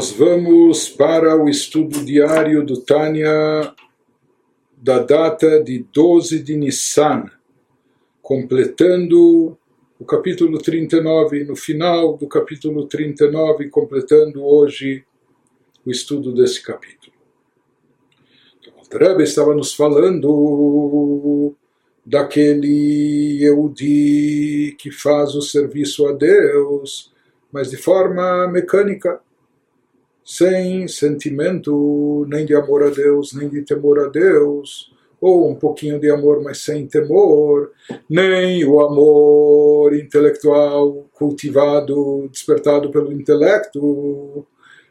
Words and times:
Nós 0.00 0.12
vamos 0.12 0.88
para 0.88 1.36
o 1.36 1.46
estudo 1.46 2.02
diário 2.02 2.64
do 2.64 2.80
Tânia 2.80 3.70
da 4.74 4.98
data 5.00 5.62
de 5.62 5.84
12 5.92 6.42
de 6.42 6.56
Nissan, 6.56 7.26
completando 8.22 9.58
o 9.98 10.04
capítulo 10.06 10.56
39, 10.56 11.44
no 11.44 11.54
final 11.54 12.16
do 12.16 12.26
capítulo 12.26 12.86
39, 12.86 13.68
completando 13.68 14.42
hoje 14.42 15.04
o 15.84 15.90
estudo 15.90 16.32
desse 16.32 16.62
capítulo. 16.62 17.12
Então, 18.58 18.72
o 18.78 18.98
Rebbe 18.98 19.22
estava 19.22 19.54
nos 19.54 19.74
falando 19.74 21.54
daquele 22.06 23.42
Yehudi 23.42 24.76
que 24.78 24.90
faz 24.90 25.34
o 25.34 25.42
serviço 25.42 26.06
a 26.06 26.12
Deus, 26.12 27.12
mas 27.52 27.68
de 27.68 27.76
forma 27.76 28.48
mecânica, 28.48 29.20
sem 30.24 30.86
sentimento 30.88 32.26
nem 32.28 32.46
de 32.46 32.54
amor 32.54 32.82
a 32.82 32.90
Deus, 32.90 33.32
nem 33.32 33.48
de 33.48 33.62
temor 33.62 33.98
a 33.98 34.08
Deus, 34.08 34.92
ou 35.20 35.50
um 35.50 35.54
pouquinho 35.54 36.00
de 36.00 36.10
amor, 36.10 36.42
mas 36.42 36.58
sem 36.62 36.86
temor, 36.86 37.72
nem 38.08 38.64
o 38.64 38.80
amor 38.80 39.94
intelectual 39.94 41.06
cultivado, 41.12 42.28
despertado 42.32 42.90
pelo 42.90 43.12
intelecto, 43.12 44.46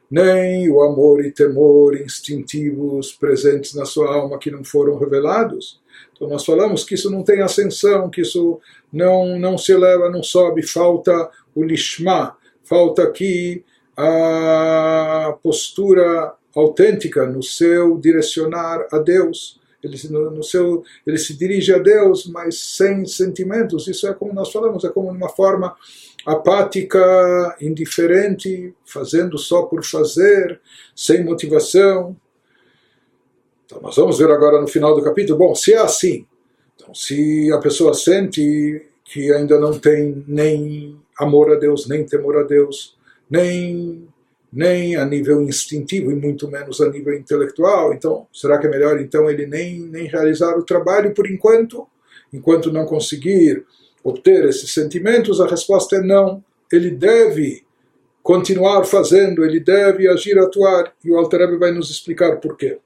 nem 0.09 0.69
o 0.69 0.81
amor 0.81 1.23
e 1.23 1.31
temor 1.31 1.95
instintivos 1.95 3.11
presentes 3.11 3.73
na 3.73 3.85
sua 3.85 4.13
alma 4.13 4.39
que 4.39 4.51
não 4.51 4.63
foram 4.63 4.97
revelados. 4.97 5.79
Então 6.15 6.27
nós 6.27 6.45
falamos 6.45 6.83
que 6.83 6.95
isso 6.95 7.09
não 7.09 7.23
tem 7.23 7.41
ascensão, 7.41 8.09
que 8.09 8.21
isso 8.21 8.59
não, 8.91 9.37
não 9.39 9.57
se 9.57 9.71
eleva, 9.71 10.09
não 10.09 10.23
sobe, 10.23 10.65
falta 10.65 11.29
o 11.55 11.63
lishma, 11.63 12.35
falta 12.63 13.03
aqui 13.03 13.63
a 14.01 15.37
postura 15.43 16.33
autêntica 16.55 17.25
no 17.25 17.43
seu 17.43 17.97
direcionar 17.97 18.87
a 18.93 18.97
Deus. 18.97 19.59
Ele, 19.83 19.97
no, 20.09 20.31
no, 20.31 20.43
seu, 20.43 20.83
ele 21.05 21.17
se 21.17 21.37
dirige 21.37 21.73
a 21.73 21.77
Deus, 21.77 22.25
mas 22.27 22.77
sem 22.77 23.05
sentimentos. 23.05 23.87
Isso 23.87 24.07
é 24.07 24.13
como 24.13 24.33
nós 24.33 24.51
falamos, 24.51 24.85
é 24.85 24.89
como 24.89 25.09
uma 25.09 25.27
forma 25.27 25.75
apática, 26.25 27.57
indiferente, 27.59 28.73
fazendo 28.85 29.37
só 29.37 29.63
por 29.63 29.83
fazer, 29.83 30.61
sem 30.95 31.23
motivação. 31.23 32.15
Então, 33.65 33.81
nós 33.81 33.97
vamos 33.97 34.17
ver 34.17 34.31
agora 34.31 34.61
no 34.61 34.67
final 34.67 34.95
do 34.95 35.03
capítulo. 35.03 35.37
Bom, 35.37 35.55
se 35.55 35.73
é 35.73 35.77
assim, 35.77 36.25
então, 36.75 36.93
se 36.93 37.51
a 37.51 37.57
pessoa 37.57 37.93
sente 37.93 38.81
que 39.03 39.33
ainda 39.33 39.59
não 39.59 39.77
tem 39.77 40.23
nem 40.25 40.97
amor 41.19 41.51
a 41.51 41.55
Deus, 41.55 41.87
nem 41.87 42.05
temor 42.05 42.37
a 42.37 42.43
Deus, 42.43 42.97
nem, 43.29 44.07
nem 44.51 44.95
a 44.95 45.05
nível 45.05 45.41
instintivo 45.41 46.11
e 46.11 46.15
muito 46.15 46.49
menos 46.49 46.81
a 46.81 46.89
nível 46.89 47.13
intelectual. 47.13 47.93
Então, 47.93 48.27
será 48.33 48.57
que 48.57 48.67
é 48.67 48.69
melhor 48.69 48.99
então 48.99 49.29
ele 49.29 49.45
nem, 49.45 49.79
nem 49.79 50.07
realizar 50.07 50.57
o 50.57 50.63
trabalho 50.63 51.13
por 51.13 51.29
enquanto? 51.29 51.87
Enquanto 52.33 52.71
não 52.71 52.85
conseguir 52.85 53.65
obter 54.03 54.45
esses 54.45 54.73
sentimentos, 54.73 55.41
a 55.41 55.47
resposta 55.47 55.97
é 55.97 56.01
não. 56.01 56.43
Ele 56.71 56.91
deve 56.91 57.63
continuar 58.21 58.83
fazendo, 58.85 59.43
ele 59.43 59.59
deve 59.59 60.07
agir, 60.07 60.37
atuar. 60.37 60.93
E 61.03 61.11
o 61.11 61.17
Alter 61.17 61.57
vai 61.57 61.71
nos 61.71 61.89
explicar 61.89 62.37
por 62.37 62.55
quê. 62.55 62.79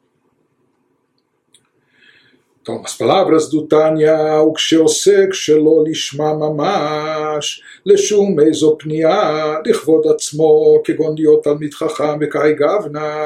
Então, 2.64 2.82
as 2.86 2.96
palavras 2.96 3.50
do 3.50 3.68
Tânia, 3.68 4.42
o 4.42 4.54
שעוסק 4.58 5.34
שלא 5.34 5.84
לשמה 5.88 6.34
ממש, 6.34 7.64
לשום 7.86 8.40
איזו 8.40 8.78
פנייה, 8.80 9.56
לכבוד 9.66 10.08
עצמו, 10.16 10.82
כגון 10.84 11.16
להיות 11.18 11.44
תלמיד 11.44 11.74
חכם 11.74 12.18
וקאי 12.22 12.54
גוונה. 12.54 13.26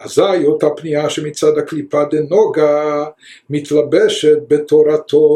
אזי 0.00 0.46
אותה 0.46 0.66
פנייה 0.76 1.10
שמצד 1.10 1.58
הקליפה 1.58 2.04
דנוגה 2.04 3.04
מתלבשת 3.50 4.38
בתורתו, 4.48 5.28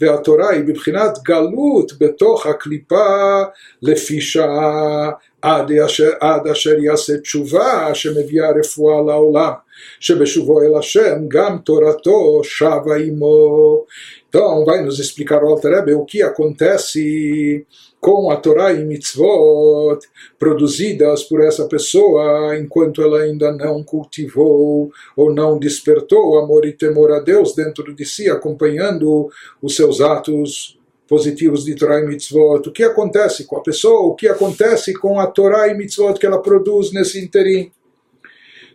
והתורה 0.00 0.50
היא 0.50 0.64
בבחינת 0.64 1.18
גלות 1.22 1.92
בתוך 1.98 2.46
הקליפה 2.46 3.42
לפי 3.82 4.20
שעה 4.20 5.10
עד 5.42 5.72
אשר, 5.72 6.10
עד 6.20 6.46
אשר 6.46 6.78
יעשה 6.78 7.18
תשובה 7.18 7.94
שמביאה 7.94 8.50
רפואה 8.50 9.02
לעולם. 9.06 9.52
Shebeshuvo 10.00 10.62
el 10.62 10.74
Hashem, 10.74 11.28
gam 11.28 11.58
torato 11.58 12.42
shava 12.44 12.98
imo. 13.00 13.86
Então, 14.28 14.64
vai 14.64 14.84
nos 14.84 14.98
explicar 14.98 15.42
o 15.42 15.48
Alter 15.48 15.96
o 15.96 16.04
que 16.04 16.22
acontece 16.22 17.66
com 18.00 18.30
a 18.30 18.36
Torá 18.36 18.72
e 18.72 18.84
mitzvot 18.84 19.98
produzidas 20.38 21.24
por 21.24 21.42
essa 21.42 21.66
pessoa 21.66 22.56
enquanto 22.56 23.02
ela 23.02 23.20
ainda 23.20 23.50
não 23.52 23.82
cultivou 23.82 24.90
ou 25.16 25.32
não 25.32 25.58
despertou 25.58 26.38
amor 26.38 26.64
e 26.66 26.72
temor 26.72 27.10
a 27.12 27.20
Deus 27.20 27.54
dentro 27.54 27.94
de 27.94 28.04
si, 28.04 28.28
acompanhando 28.28 29.30
os 29.62 29.74
seus 29.74 30.00
atos 30.00 30.78
positivos 31.08 31.64
de 31.64 31.74
Torá 31.74 32.00
e 32.00 32.06
mitzvot. 32.06 32.68
O 32.68 32.72
que 32.72 32.84
acontece 32.84 33.44
com 33.44 33.56
a 33.56 33.62
pessoa? 33.62 34.08
O 34.08 34.14
que 34.14 34.28
acontece 34.28 34.92
com 34.92 35.18
a 35.18 35.26
Torá 35.26 35.68
e 35.68 35.74
mitzvot 35.74 36.18
que 36.18 36.26
ela 36.26 36.42
produz 36.42 36.92
nesse 36.92 37.18
interim? 37.18 37.72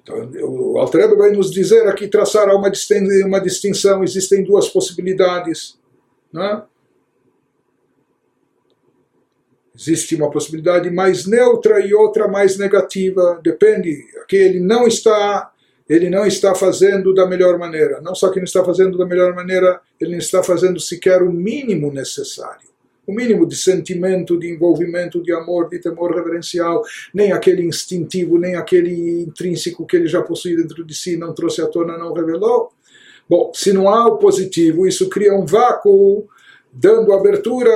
Então, 0.03 0.29
o 0.41 0.77
Altrebe 0.77 1.15
vai 1.15 1.31
nos 1.31 1.49
dizer 1.49 1.87
aqui, 1.87 2.07
traçar 2.09 2.53
uma 2.53 2.69
distinção, 2.69 3.27
uma 3.27 3.39
distinção 3.39 4.03
existem 4.03 4.43
duas 4.43 4.67
possibilidades. 4.67 5.79
Né? 6.31 6.61
Existe 9.73 10.15
uma 10.15 10.29
possibilidade 10.29 10.91
mais 10.91 11.25
neutra 11.25 11.79
e 11.79 11.93
outra 11.93 12.27
mais 12.27 12.57
negativa, 12.57 13.39
depende, 13.41 14.05
que 14.27 14.35
ele 14.35 14.59
não 14.59 14.87
está 14.87 15.49
ele 15.89 16.09
não 16.09 16.25
está 16.25 16.55
fazendo 16.55 17.13
da 17.13 17.27
melhor 17.27 17.59
maneira. 17.59 17.99
Não 17.99 18.15
só 18.15 18.31
que 18.31 18.37
não 18.37 18.45
está 18.45 18.63
fazendo 18.63 18.97
da 18.97 19.05
melhor 19.05 19.35
maneira, 19.35 19.81
ele 19.99 20.11
não 20.11 20.17
está 20.17 20.41
fazendo 20.41 20.79
sequer 20.79 21.21
o 21.21 21.31
mínimo 21.31 21.91
necessário 21.91 22.72
o 23.05 23.13
mínimo 23.13 23.45
de 23.45 23.55
sentimento, 23.55 24.39
de 24.39 24.49
envolvimento, 24.49 25.21
de 25.21 25.33
amor, 25.33 25.69
de 25.69 25.79
temor 25.79 26.15
reverencial, 26.15 26.83
nem 27.13 27.31
aquele 27.31 27.63
instintivo, 27.63 28.37
nem 28.37 28.55
aquele 28.55 29.23
intrínseco 29.23 29.85
que 29.85 29.95
ele 29.95 30.07
já 30.07 30.21
possui 30.21 30.55
dentro 30.55 30.83
de 30.85 30.95
si, 30.95 31.17
não 31.17 31.33
trouxe 31.33 31.61
à 31.61 31.67
tona, 31.67 31.97
não 31.97 32.13
revelou. 32.13 32.71
Bom, 33.29 33.51
se 33.53 33.73
não 33.73 33.89
há 33.89 34.07
o 34.07 34.17
positivo, 34.17 34.87
isso 34.87 35.09
cria 35.09 35.33
um 35.33 35.45
vácuo, 35.45 36.27
dando 36.71 37.13
abertura 37.13 37.71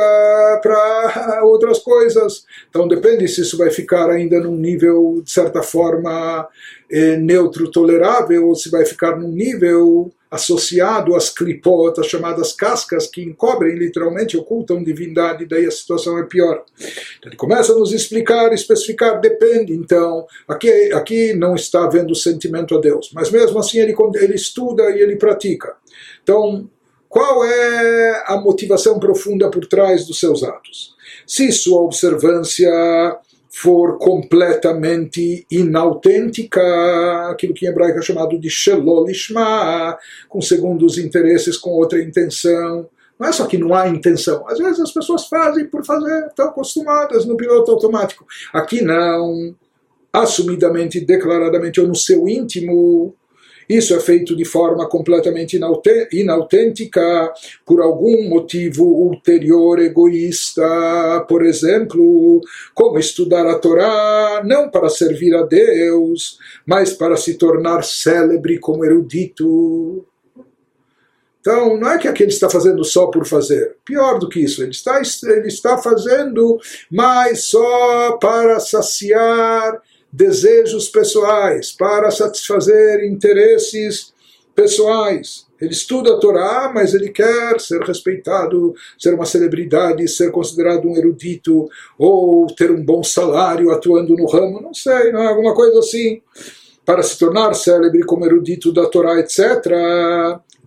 para 0.61 1.41
outras 1.43 1.79
coisas. 1.79 2.45
Então 2.69 2.87
depende 2.87 3.27
se 3.27 3.41
isso 3.41 3.57
vai 3.57 3.69
ficar 3.69 4.09
ainda 4.09 4.39
num 4.39 4.57
nível, 4.57 5.21
de 5.23 5.31
certa 5.31 5.61
forma, 5.61 6.47
eh, 6.89 7.17
neutro, 7.17 7.69
tolerável, 7.69 8.47
ou 8.47 8.55
se 8.55 8.69
vai 8.69 8.85
ficar 8.85 9.17
num 9.17 9.29
nível 9.29 10.11
associado 10.37 11.15
às 11.15 11.29
clipot, 11.29 11.99
as 11.99 12.07
chamadas 12.07 12.53
cascas, 12.53 13.07
que 13.07 13.21
encobrem 13.21 13.75
literalmente, 13.75 14.37
ocultam 14.37 14.83
divindade, 14.83 15.45
daí 15.45 15.65
a 15.65 15.71
situação 15.71 16.17
é 16.17 16.23
pior. 16.23 16.63
Então, 17.17 17.29
ele 17.29 17.35
começa 17.35 17.73
a 17.73 17.75
nos 17.75 17.91
explicar, 17.91 18.53
especificar, 18.53 19.19
depende, 19.19 19.73
então, 19.73 20.25
aqui, 20.47 20.69
aqui 20.93 21.33
não 21.33 21.55
está 21.55 21.83
havendo 21.83 22.15
sentimento 22.15 22.75
a 22.77 22.79
Deus, 22.79 23.11
mas 23.13 23.31
mesmo 23.31 23.57
assim 23.59 23.79
ele, 23.79 23.95
ele 24.15 24.35
estuda 24.35 24.83
e 24.91 25.01
ele 25.01 25.15
pratica. 25.15 25.75
Então, 26.21 26.69
qual 27.09 27.43
é 27.43 28.23
a 28.27 28.37
motivação 28.37 28.99
profunda 28.99 29.49
por 29.49 29.65
trás 29.65 30.05
dos 30.05 30.19
seus 30.19 30.43
atos? 30.43 30.95
Se 31.25 31.51
sua 31.51 31.81
observância 31.81 32.69
for 33.49 33.97
completamente 33.97 35.45
inautêntica, 35.49 36.61
aquilo 37.29 37.53
que 37.53 37.65
em 37.65 37.69
hebraico 37.69 37.99
é 37.99 38.01
chamado 38.01 38.39
de 38.39 38.49
shelolishma, 38.49 39.97
com 40.27 40.41
segundos 40.41 40.97
interesses, 40.97 41.57
com 41.57 41.71
outra 41.71 42.01
intenção. 42.01 42.89
Não 43.19 43.27
é 43.27 43.31
só 43.31 43.45
que 43.47 43.57
não 43.57 43.73
há 43.73 43.87
intenção. 43.87 44.47
Às 44.47 44.59
vezes 44.59 44.79
as 44.79 44.91
pessoas 44.91 45.27
fazem 45.27 45.65
por 45.65 45.83
fazer, 45.85 46.27
estão 46.27 46.49
acostumadas 46.49 47.25
no 47.25 47.35
piloto 47.35 47.71
automático. 47.71 48.25
Aqui 48.53 48.81
não. 48.81 49.55
Assumidamente, 50.13 50.99
declaradamente, 50.99 51.79
ou 51.79 51.87
no 51.87 51.95
seu 51.95 52.27
íntimo, 52.27 53.13
isso 53.69 53.93
é 53.93 53.99
feito 53.99 54.35
de 54.35 54.45
forma 54.45 54.87
completamente 54.87 55.59
inautêntica, 56.11 57.33
por 57.65 57.81
algum 57.81 58.29
motivo 58.29 58.85
ulterior 58.85 59.79
egoísta, 59.79 61.25
por 61.27 61.45
exemplo, 61.45 62.41
como 62.73 62.97
estudar 62.97 63.45
a 63.45 63.59
Torá, 63.59 64.41
não 64.45 64.69
para 64.69 64.87
servir 64.87 65.35
a 65.35 65.43
Deus, 65.43 66.39
mas 66.65 66.93
para 66.93 67.17
se 67.17 67.33
tornar 67.33 67.83
célebre 67.83 68.57
como 68.57 68.85
erudito. 68.85 70.05
Então, 71.41 71.77
não 71.77 71.91
é 71.91 71.97
que 71.97 72.09
aquele 72.09 72.29
está 72.29 72.49
fazendo 72.49 72.83
só 72.83 73.07
por 73.07 73.25
fazer. 73.25 73.77
Pior 73.85 74.19
do 74.19 74.27
que 74.27 74.41
isso, 74.41 74.61
ele 74.61 74.71
está, 74.71 75.01
ele 75.23 75.47
está 75.47 75.77
fazendo, 75.77 76.59
mas 76.91 77.45
só 77.45 78.17
para 78.17 78.59
saciar 78.59 79.81
desejos 80.11 80.89
pessoais, 80.89 81.71
para 81.71 82.11
satisfazer 82.11 83.03
interesses 83.03 84.13
pessoais. 84.55 85.45
Ele 85.59 85.71
estuda 85.71 86.13
a 86.13 86.19
Torá, 86.19 86.71
mas 86.73 86.93
ele 86.93 87.09
quer 87.09 87.59
ser 87.59 87.81
respeitado, 87.81 88.75
ser 88.97 89.13
uma 89.13 89.25
celebridade, 89.25 90.07
ser 90.07 90.31
considerado 90.31 90.87
um 90.87 90.95
erudito, 90.95 91.67
ou 91.97 92.47
ter 92.47 92.71
um 92.71 92.83
bom 92.83 93.03
salário 93.03 93.71
atuando 93.71 94.15
no 94.15 94.27
ramo, 94.27 94.61
não 94.61 94.73
sei, 94.73 95.11
não 95.11 95.21
é? 95.21 95.27
alguma 95.27 95.53
coisa 95.55 95.79
assim, 95.79 96.21
para 96.85 97.03
se 97.03 97.17
tornar 97.17 97.53
célebre 97.53 98.03
como 98.03 98.25
erudito 98.25 98.71
da 98.71 98.85
Torá, 98.85 99.19
etc. 99.19 99.65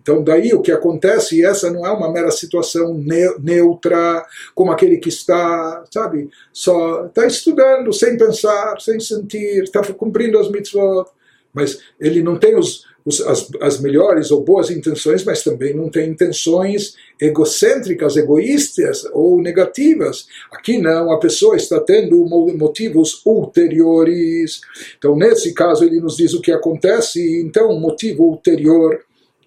Então, 0.01 0.23
daí 0.23 0.53
o 0.53 0.61
que 0.61 0.71
acontece, 0.71 1.37
e 1.37 1.45
essa 1.45 1.71
não 1.71 1.85
é 1.85 1.91
uma 1.91 2.11
mera 2.11 2.31
situação 2.31 2.93
neutra, 3.39 4.25
como 4.55 4.71
aquele 4.71 4.97
que 4.97 5.09
está, 5.09 5.83
sabe, 5.91 6.29
só 6.51 7.05
está 7.05 7.25
estudando 7.25 7.93
sem 7.93 8.17
pensar, 8.17 8.79
sem 8.79 8.99
sentir, 8.99 9.63
está 9.63 9.81
cumprindo 9.93 10.39
as 10.39 10.49
mitzvot, 10.49 11.05
mas 11.53 11.79
ele 11.99 12.23
não 12.23 12.37
tem 12.37 12.57
os, 12.57 12.85
os, 13.05 13.21
as, 13.21 13.47
as 13.61 13.79
melhores 13.79 14.31
ou 14.31 14.43
boas 14.43 14.69
intenções, 14.69 15.23
mas 15.23 15.43
também 15.43 15.73
não 15.73 15.89
tem 15.89 16.09
intenções 16.09 16.95
egocêntricas, 17.19 18.15
egoístas 18.15 19.03
ou 19.13 19.41
negativas. 19.41 20.25
Aqui 20.51 20.77
não, 20.77 21.11
a 21.11 21.19
pessoa 21.19 21.55
está 21.55 21.79
tendo 21.79 22.25
motivos 22.25 23.21
ulteriores. 23.25 24.61
Então, 24.97 25.15
nesse 25.15 25.53
caso, 25.53 25.83
ele 25.83 25.99
nos 25.99 26.17
diz 26.17 26.33
o 26.33 26.41
que 26.41 26.51
acontece. 26.51 27.41
Então, 27.41 27.69
um 27.69 27.79
motivo 27.79 28.23
ulterior 28.23 28.99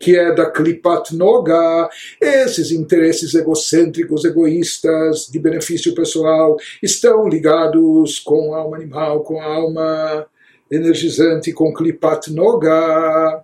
que 0.04 0.18
é 0.18 0.34
da 0.34 0.50
Klipat 0.50 1.16
Noga, 1.16 1.88
esses 2.20 2.70
interesses 2.70 3.34
egocêntricos, 3.34 4.26
egoístas, 4.26 5.28
de 5.32 5.38
benefício 5.38 5.94
pessoal, 5.94 6.58
estão 6.82 7.26
ligados 7.26 8.20
com 8.20 8.54
a 8.54 8.58
alma 8.58 8.76
animal, 8.76 9.22
com 9.22 9.40
a 9.40 9.46
alma 9.46 10.26
energizante, 10.70 11.54
com 11.54 11.72
Klipat 11.72 12.30
Noga, 12.30 13.42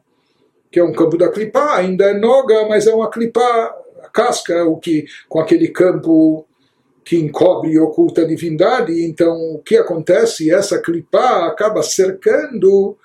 que 0.70 0.78
é 0.78 0.84
um 0.84 0.92
campo 0.92 1.16
da 1.16 1.30
Klipa, 1.30 1.76
ainda 1.76 2.10
é 2.10 2.12
Noga, 2.12 2.68
mas 2.68 2.86
é 2.86 2.94
uma 2.94 3.08
Klipa, 3.08 3.40
a 4.02 4.10
casca, 4.12 4.62
o 4.66 4.76
que, 4.76 5.06
com 5.30 5.40
aquele 5.40 5.68
campo 5.68 6.46
que 7.04 7.16
encobre 7.16 7.72
e 7.72 7.78
oculta 7.78 8.22
a 8.22 8.26
divindade. 8.26 9.04
Então, 9.04 9.54
o 9.54 9.58
que 9.58 9.76
acontece? 9.76 10.50
Essa 10.50 10.78
Klipa 10.78 11.46
acaba 11.46 11.82
cercando 11.82 12.96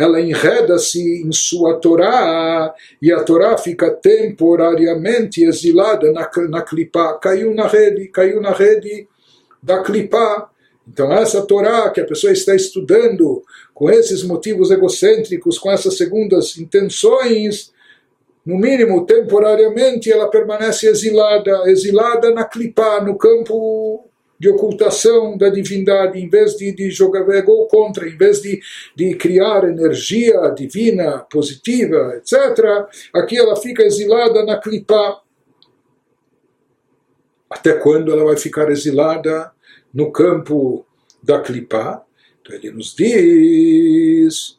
ela 0.00 0.18
enreda-se 0.18 1.22
em 1.22 1.30
sua 1.30 1.78
Torá 1.78 2.74
e 3.02 3.12
a 3.12 3.22
Torá 3.22 3.58
fica 3.58 3.90
temporariamente 3.90 5.44
exilada 5.44 6.10
na, 6.10 6.30
na 6.48 6.62
clipá, 6.62 7.18
caiu 7.18 7.54
na 7.54 7.66
rede, 7.66 8.08
caiu 8.08 8.40
na 8.40 8.50
rede 8.50 9.06
da 9.62 9.82
clipá. 9.82 10.48
Então 10.88 11.12
essa 11.12 11.42
Torá 11.42 11.90
que 11.90 12.00
a 12.00 12.06
pessoa 12.06 12.32
está 12.32 12.54
estudando 12.54 13.42
com 13.74 13.90
esses 13.90 14.22
motivos 14.22 14.70
egocêntricos, 14.70 15.58
com 15.58 15.70
essas 15.70 15.98
segundas 15.98 16.56
intenções, 16.56 17.70
no 18.44 18.58
mínimo 18.58 19.04
temporariamente 19.04 20.10
ela 20.10 20.30
permanece 20.30 20.88
exilada, 20.88 21.70
exilada 21.70 22.30
na 22.32 22.44
clipá, 22.44 23.00
no 23.02 23.16
campo 23.16 24.10
de 24.40 24.48
ocultação 24.48 25.36
da 25.36 25.50
divindade, 25.50 26.18
em 26.18 26.26
vez 26.26 26.56
de, 26.56 26.72
de 26.72 26.90
jogar 26.90 27.28
ego 27.28 27.66
contra, 27.66 28.08
em 28.08 28.16
vez 28.16 28.40
de, 28.40 28.58
de 28.96 29.14
criar 29.14 29.64
energia 29.64 30.48
divina, 30.56 31.18
positiva, 31.30 32.14
etc., 32.16 32.88
aqui 33.12 33.36
ela 33.36 33.54
fica 33.54 33.82
exilada 33.82 34.42
na 34.42 34.58
clipa. 34.58 35.20
Até 37.50 37.74
quando 37.74 38.10
ela 38.10 38.24
vai 38.24 38.38
ficar 38.38 38.70
exilada 38.70 39.52
no 39.92 40.10
campo 40.10 40.86
da 41.22 41.40
clipa? 41.42 42.02
Então 42.40 42.56
ele 42.56 42.70
nos 42.70 42.94
diz. 42.94 44.58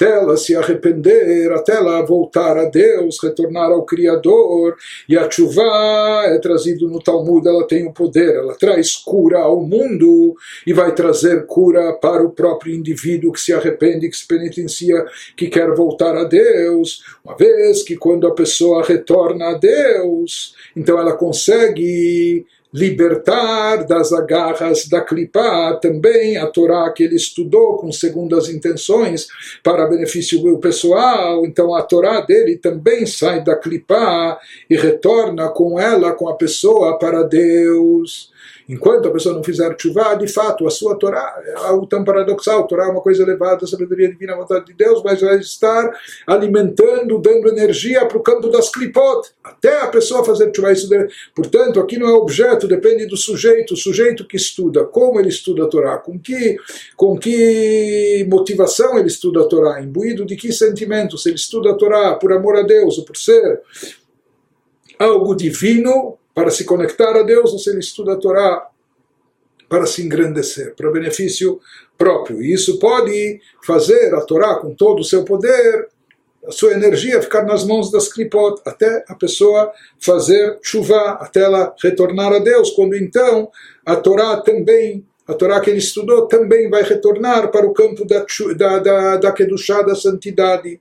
até 0.00 0.10
ela 0.10 0.34
se 0.38 0.56
arrepender, 0.56 1.52
até 1.52 1.76
ela 1.76 2.00
voltar 2.06 2.56
a 2.56 2.64
Deus, 2.64 3.22
retornar 3.22 3.70
ao 3.70 3.84
Criador, 3.84 4.74
e 5.06 5.16
a 5.16 5.30
chuva 5.30 5.62
é 6.24 6.38
trazido 6.38 6.88
no 6.88 7.02
Talmud, 7.02 7.46
ela 7.46 7.66
tem 7.66 7.86
o 7.86 7.92
poder, 7.92 8.34
ela 8.34 8.54
traz 8.54 8.96
cura 8.96 9.40
ao 9.40 9.60
mundo 9.60 10.34
e 10.66 10.72
vai 10.72 10.94
trazer 10.94 11.44
cura 11.44 11.92
para 11.92 12.24
o 12.24 12.30
próprio 12.30 12.74
indivíduo 12.74 13.32
que 13.32 13.40
se 13.40 13.52
arrepende, 13.52 14.08
que 14.08 14.16
se 14.16 14.26
penitencia, 14.26 15.04
que 15.36 15.48
quer 15.48 15.74
voltar 15.74 16.16
a 16.16 16.24
Deus, 16.24 17.02
uma 17.22 17.36
vez 17.36 17.82
que 17.82 17.94
quando 17.94 18.26
a 18.26 18.34
pessoa 18.34 18.82
retorna 18.82 19.48
a 19.48 19.54
Deus, 19.58 20.54
então 20.74 20.98
ela 20.98 21.12
consegue 21.12 22.46
libertar 22.72 23.84
das 23.84 24.12
agarras 24.12 24.86
da 24.88 25.00
clipá 25.00 25.74
também 25.82 26.36
a 26.36 26.46
Torá 26.46 26.90
que 26.92 27.02
ele 27.02 27.16
estudou 27.16 27.76
com 27.78 27.90
segundas 27.90 28.48
intenções 28.48 29.26
para 29.62 29.88
benefício 29.88 30.40
pessoal, 30.58 31.44
então 31.44 31.74
a 31.74 31.82
Torá 31.82 32.20
dele 32.20 32.56
também 32.56 33.06
sai 33.06 33.42
da 33.42 33.56
clipá 33.56 34.38
e 34.68 34.76
retorna 34.76 35.48
com 35.48 35.78
ela, 35.80 36.12
com 36.12 36.28
a 36.28 36.36
pessoa 36.36 36.98
para 36.98 37.22
Deus. 37.22 38.30
Enquanto 38.68 39.08
a 39.08 39.10
pessoa 39.10 39.34
não 39.34 39.42
fizer 39.42 39.74
chuva, 39.78 40.14
de 40.14 40.28
fato, 40.28 40.66
a 40.66 40.70
sua 40.70 40.96
Torá 40.96 41.40
é 41.44 41.54
algo 41.66 41.86
tão 41.86 42.04
paradoxal. 42.04 42.60
A 42.60 42.66
Torá 42.66 42.84
é 42.84 42.88
uma 42.88 43.00
coisa 43.00 43.22
elevada, 43.22 43.64
a 43.64 43.68
sabedoria 43.68 44.08
divina, 44.08 44.34
a 44.34 44.36
vontade 44.36 44.66
de 44.66 44.74
Deus, 44.74 45.02
mas 45.04 45.20
vai 45.20 45.38
estar 45.38 45.90
alimentando, 46.26 47.18
dando 47.18 47.48
energia 47.48 48.06
para 48.06 48.18
o 48.18 48.22
campo 48.22 48.48
das 48.48 48.70
clipot, 48.70 49.28
até 49.42 49.80
a 49.80 49.88
pessoa 49.88 50.24
fazer 50.24 50.52
chuva. 50.54 50.72
Isso 50.72 50.88
deve... 50.88 51.08
Portanto, 51.34 51.80
aqui 51.80 51.98
não 51.98 52.08
é 52.08 52.12
objeto, 52.12 52.68
depende 52.68 53.06
do 53.06 53.16
sujeito, 53.16 53.74
o 53.74 53.76
sujeito 53.76 54.26
que 54.26 54.36
estuda, 54.36 54.84
como 54.84 55.18
ele 55.18 55.28
estuda 55.28 55.64
a 55.64 55.68
Torá, 55.68 55.98
com 55.98 56.18
que, 56.18 56.56
com 56.96 57.18
que 57.18 58.26
motivação 58.30 58.98
ele 58.98 59.08
estuda 59.08 59.40
a 59.40 59.44
Torá, 59.44 59.82
imbuído 59.82 60.24
de 60.24 60.36
que 60.36 60.52
sentimento, 60.52 61.18
se 61.18 61.28
ele 61.28 61.36
estuda 61.36 61.70
a 61.70 61.74
Torá 61.74 62.14
por 62.14 62.32
amor 62.32 62.56
a 62.56 62.62
Deus 62.62 62.98
ou 62.98 63.04
por 63.04 63.16
ser 63.16 63.60
algo 64.98 65.34
divino, 65.34 66.18
para 66.34 66.50
se 66.50 66.64
conectar 66.64 67.16
a 67.16 67.22
Deus, 67.22 67.52
ou 67.52 67.58
se 67.58 67.70
ele 67.70 67.80
estuda 67.80 68.12
a 68.12 68.16
Torá 68.16 68.68
para 69.68 69.86
se 69.86 70.02
engrandecer, 70.02 70.74
para 70.74 70.90
benefício 70.90 71.60
próprio. 71.96 72.42
E 72.42 72.52
isso 72.52 72.78
pode 72.78 73.40
fazer 73.64 74.14
a 74.14 74.20
Torá 74.20 74.56
com 74.56 74.74
todo 74.74 75.00
o 75.00 75.04
seu 75.04 75.24
poder, 75.24 75.88
a 76.46 76.50
sua 76.50 76.72
energia 76.72 77.20
ficar 77.22 77.44
nas 77.44 77.64
mãos 77.64 77.90
das 77.90 78.08
klipot, 78.08 78.60
até 78.64 79.04
a 79.06 79.14
pessoa 79.14 79.70
fazer 80.00 80.58
chuva, 80.62 81.18
até 81.20 81.42
ela 81.42 81.74
retornar 81.82 82.32
a 82.32 82.38
Deus, 82.38 82.70
quando 82.70 82.96
então 82.96 83.50
a 83.84 83.94
Torá 83.96 84.40
também, 84.40 85.06
a 85.26 85.34
Torá 85.34 85.60
que 85.60 85.70
ele 85.70 85.78
estudou, 85.78 86.26
também 86.26 86.68
vai 86.68 86.82
retornar 86.82 87.50
para 87.50 87.66
o 87.66 87.74
campo 87.74 88.04
da, 88.04 88.24
da, 88.56 88.78
da, 88.78 89.16
da 89.16 89.32
Kedushá, 89.32 89.82
da 89.82 89.94
santidade. 89.94 90.80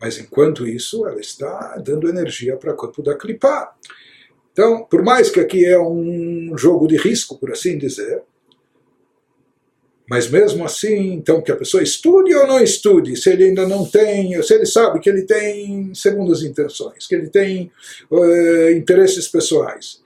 Mas 0.00 0.18
enquanto 0.18 0.66
isso, 0.66 1.06
ela 1.06 1.20
está 1.20 1.76
dando 1.78 2.08
energia 2.08 2.56
para 2.56 2.72
o 2.72 2.76
campo 2.76 3.02
da 3.02 3.16
clipá. 3.16 3.74
Então, 4.52 4.84
por 4.84 5.02
mais 5.02 5.30
que 5.30 5.40
aqui 5.40 5.64
é 5.64 5.78
um 5.78 6.56
jogo 6.56 6.86
de 6.86 6.96
risco, 6.96 7.38
por 7.38 7.52
assim 7.52 7.76
dizer, 7.76 8.22
mas 10.08 10.30
mesmo 10.30 10.64
assim, 10.64 11.14
então, 11.14 11.42
que 11.42 11.50
a 11.50 11.56
pessoa 11.56 11.82
estude 11.82 12.34
ou 12.34 12.46
não 12.46 12.60
estude, 12.62 13.16
se 13.16 13.28
ele 13.28 13.44
ainda 13.44 13.66
não 13.66 13.84
tem, 13.84 14.40
se 14.42 14.54
ele 14.54 14.64
sabe 14.64 15.00
que 15.00 15.10
ele 15.10 15.22
tem 15.22 15.92
segundas 15.94 16.42
intenções, 16.42 17.06
que 17.06 17.14
ele 17.14 17.28
tem 17.28 17.70
uh, 18.10 18.70
interesses 18.70 19.26
pessoais. 19.26 20.00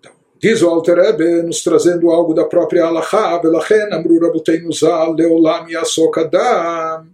Então, 0.00 0.12
diz 0.40 0.60
o 0.60 0.68
Alter 0.68 1.16
nos 1.44 1.62
trazendo 1.62 2.10
algo 2.10 2.34
da 2.34 2.44
própria 2.44 2.86
Alaha, 2.86 3.38
Belachen 3.38 3.92
Amru 3.92 4.18
Raboteinu 4.18 4.72
Zal, 4.72 5.12
Leolam 5.12 5.68
Yasok 5.70 6.18
Adam, 6.18 7.06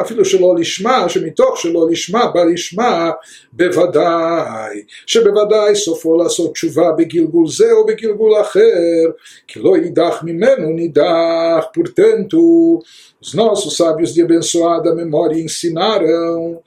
אפילו 0.00 0.24
שלא 0.24 0.54
לשמה, 0.58 1.08
שמתוך 1.08 1.60
שלא 1.60 1.88
לשמה 1.90 2.26
בא 2.26 2.44
לשמה 2.44 3.10
בוודאי, 3.52 4.82
שבוודאי 5.06 5.74
סופו 5.74 6.16
לעשות 6.16 6.52
תשובה 6.52 6.92
בגלגול 6.92 7.48
זה 7.48 7.72
או 7.72 7.86
בגלגול 7.86 8.40
אחר, 8.40 9.10
כי 9.46 9.60
לא 9.60 9.76
יידח 9.76 10.22
ממנו 10.22 10.70
נידח, 10.70 11.64
portanto, 11.74 12.82
os 13.22 13.34
nossos 13.34 13.76
sábios 13.76 14.14
de 14.14 14.22
abençoada 14.22 14.94
memória 14.94 15.42
ensinaram 15.42 16.60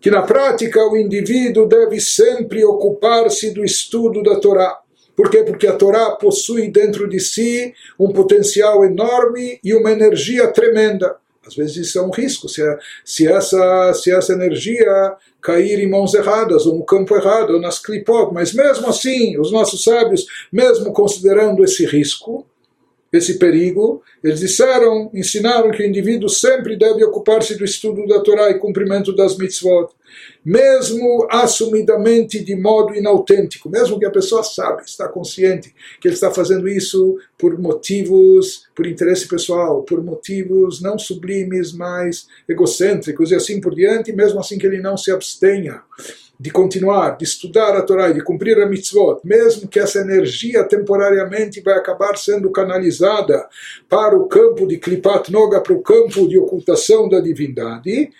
que 0.00 0.10
na 0.10 0.22
prática 0.22 0.80
o 0.86 0.96
indivíduo 0.96 1.66
deve 1.66 2.00
sempre 2.00 2.64
ocupar-se 2.64 3.52
do 3.52 3.64
estudo 3.64 4.22
da 4.22 4.36
Torá. 4.36 4.78
Por 5.14 5.28
quê? 5.30 5.42
Porque 5.42 5.66
a 5.66 5.74
Torá 5.74 6.12
possui 6.12 6.70
dentro 6.70 7.08
de 7.08 7.20
si 7.20 7.74
um 7.98 8.10
potencial 8.12 8.84
enorme 8.84 9.60
e 9.62 9.74
uma 9.74 9.90
energia 9.92 10.48
tremenda. 10.48 11.16
Às 11.45 11.55
vezes 11.55 11.77
isso 11.77 11.99
é 11.99 12.01
um 12.01 12.09
risco, 12.09 12.49
se, 12.49 12.61
a, 12.61 12.79
se, 13.03 13.27
essa, 13.27 13.93
se 13.93 14.11
essa 14.11 14.33
energia 14.33 15.13
cair 15.41 15.79
em 15.79 15.89
mãos 15.89 16.13
erradas, 16.13 16.65
ou 16.65 16.75
no 16.75 16.83
campo 16.83 17.15
errado, 17.15 17.51
ou 17.51 17.61
nas 17.61 17.79
clipot, 17.79 18.33
mas 18.33 18.53
mesmo 18.53 18.87
assim, 18.87 19.37
os 19.39 19.51
nossos 19.51 19.83
sábios, 19.83 20.25
mesmo 20.51 20.91
considerando 20.91 21.63
esse 21.63 21.85
risco, 21.85 22.45
esse 23.15 23.37
perigo, 23.37 24.01
eles 24.23 24.39
disseram, 24.39 25.09
ensinaram 25.13 25.71
que 25.71 25.83
o 25.83 25.85
indivíduo 25.85 26.29
sempre 26.29 26.75
deve 26.75 27.03
ocupar-se 27.03 27.55
do 27.55 27.63
estudo 27.63 28.05
da 28.07 28.19
Torá 28.21 28.49
e 28.49 28.59
cumprimento 28.59 29.15
das 29.15 29.37
mitzvot, 29.37 29.89
mesmo 30.43 31.27
assumidamente 31.29 32.43
de 32.43 32.55
modo 32.55 32.95
inautêntico, 32.95 33.69
mesmo 33.69 33.99
que 33.99 34.05
a 34.05 34.11
pessoa 34.11 34.43
sabe, 34.43 34.83
está 34.85 35.07
consciente 35.07 35.73
que 35.99 36.07
ele 36.07 36.15
está 36.15 36.31
fazendo 36.31 36.67
isso 36.67 37.17
por 37.37 37.59
motivos, 37.59 38.67
por 38.75 38.87
interesse 38.87 39.27
pessoal, 39.27 39.83
por 39.83 40.03
motivos 40.03 40.81
não 40.81 40.97
sublimes, 40.97 41.73
mas 41.73 42.27
egocêntricos 42.47 43.31
e 43.31 43.35
assim 43.35 43.59
por 43.59 43.75
diante, 43.75 44.13
mesmo 44.13 44.39
assim 44.39 44.57
que 44.57 44.65
ele 44.65 44.81
não 44.81 44.97
se 44.97 45.11
abstenha 45.11 45.81
de 46.39 46.51
continuar, 46.51 47.17
de 47.17 47.23
estudar 47.23 47.75
a 47.75 47.81
Torá 47.81 48.09
e 48.09 48.13
de 48.13 48.23
cumprir 48.23 48.57
a 48.59 48.65
mitzvot, 48.65 49.21
mesmo 49.23 49.67
que 49.67 49.79
essa 49.79 49.99
energia 49.99 50.63
temporariamente 50.63 51.61
vai 51.61 51.75
acabar 51.75 52.17
sendo 52.17 52.51
canalizada 52.51 53.47
para 53.89 54.17
o 54.17 54.27
campo 54.27 54.67
de 54.67 54.77
Klipat 54.77 55.31
Noga, 55.31 55.61
para 55.61 55.73
o 55.73 55.81
campo 55.81 56.27
de 56.27 56.37
ocultação 56.37 57.07
da 57.07 57.19
divindade, 57.19 58.11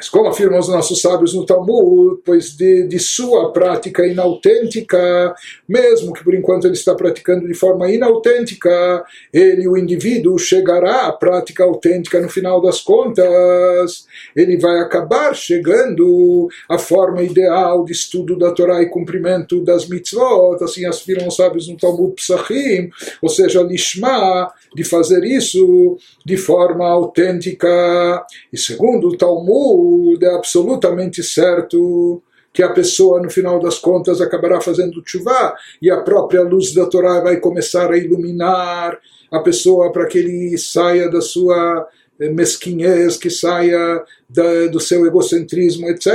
mas 0.00 0.08
como 0.08 0.28
afirmam 0.28 0.58
os 0.58 0.66
nossos 0.66 0.98
sábios 1.02 1.34
no 1.34 1.44
Talmud, 1.44 2.22
pois 2.24 2.56
de, 2.56 2.84
de, 2.84 2.98
sua 2.98 3.52
prática 3.52 4.06
inautêntica, 4.06 5.34
mesmo 5.68 6.14
que 6.14 6.24
por 6.24 6.34
enquanto 6.34 6.64
ele 6.64 6.72
está 6.72 6.94
praticando 6.94 7.46
de 7.46 7.52
forma 7.52 7.90
inautêntica, 7.92 9.04
ele, 9.30 9.68
o 9.68 9.76
indivíduo, 9.76 10.38
chegará 10.38 11.06
à 11.06 11.12
prática 11.12 11.64
autêntica 11.64 12.18
no 12.18 12.30
final 12.30 12.62
das 12.62 12.80
contas. 12.80 14.06
Ele 14.34 14.56
vai 14.56 14.78
acabar 14.78 15.34
chegando 15.34 16.48
à 16.66 16.78
forma 16.78 17.22
ideal 17.22 17.84
de 17.84 17.92
estudo 17.92 18.38
da 18.38 18.52
Torá 18.52 18.80
e 18.80 18.88
cumprimento 18.88 19.62
das 19.62 19.86
mitzvot, 19.86 20.64
assim 20.64 20.86
afirmam 20.86 21.28
os 21.28 21.36
sábios 21.36 21.68
no 21.68 21.76
Talmud 21.76 22.14
Psachim, 22.14 22.88
ou 23.20 23.28
seja, 23.28 23.60
Lishma, 23.62 24.50
de 24.74 24.82
fazer 24.82 25.24
isso 25.24 25.98
de 26.24 26.38
forma 26.38 26.88
autêntica. 26.88 28.24
E 28.50 28.56
segundo 28.56 29.08
o 29.08 29.16
Talmud, 29.18 29.89
é 30.20 30.34
absolutamente 30.34 31.22
certo 31.22 32.22
que 32.52 32.62
a 32.62 32.72
pessoa, 32.72 33.22
no 33.22 33.30
final 33.30 33.60
das 33.60 33.78
contas, 33.78 34.20
acabará 34.20 34.60
fazendo 34.60 35.02
chuva 35.04 35.54
e 35.80 35.90
a 35.90 36.00
própria 36.00 36.42
luz 36.42 36.74
da 36.74 36.86
Torá 36.86 37.20
vai 37.20 37.38
começar 37.38 37.90
a 37.90 37.96
iluminar 37.96 38.98
a 39.30 39.38
pessoa 39.38 39.92
para 39.92 40.06
que 40.06 40.18
ele 40.18 40.58
saia 40.58 41.08
da 41.08 41.20
sua 41.20 41.86
mesquinhez, 42.18 43.16
que 43.16 43.30
saia 43.30 44.04
da, 44.32 44.66
do 44.66 44.80
seu 44.80 45.06
egocentrismo, 45.06 45.88
etc. 45.88 46.06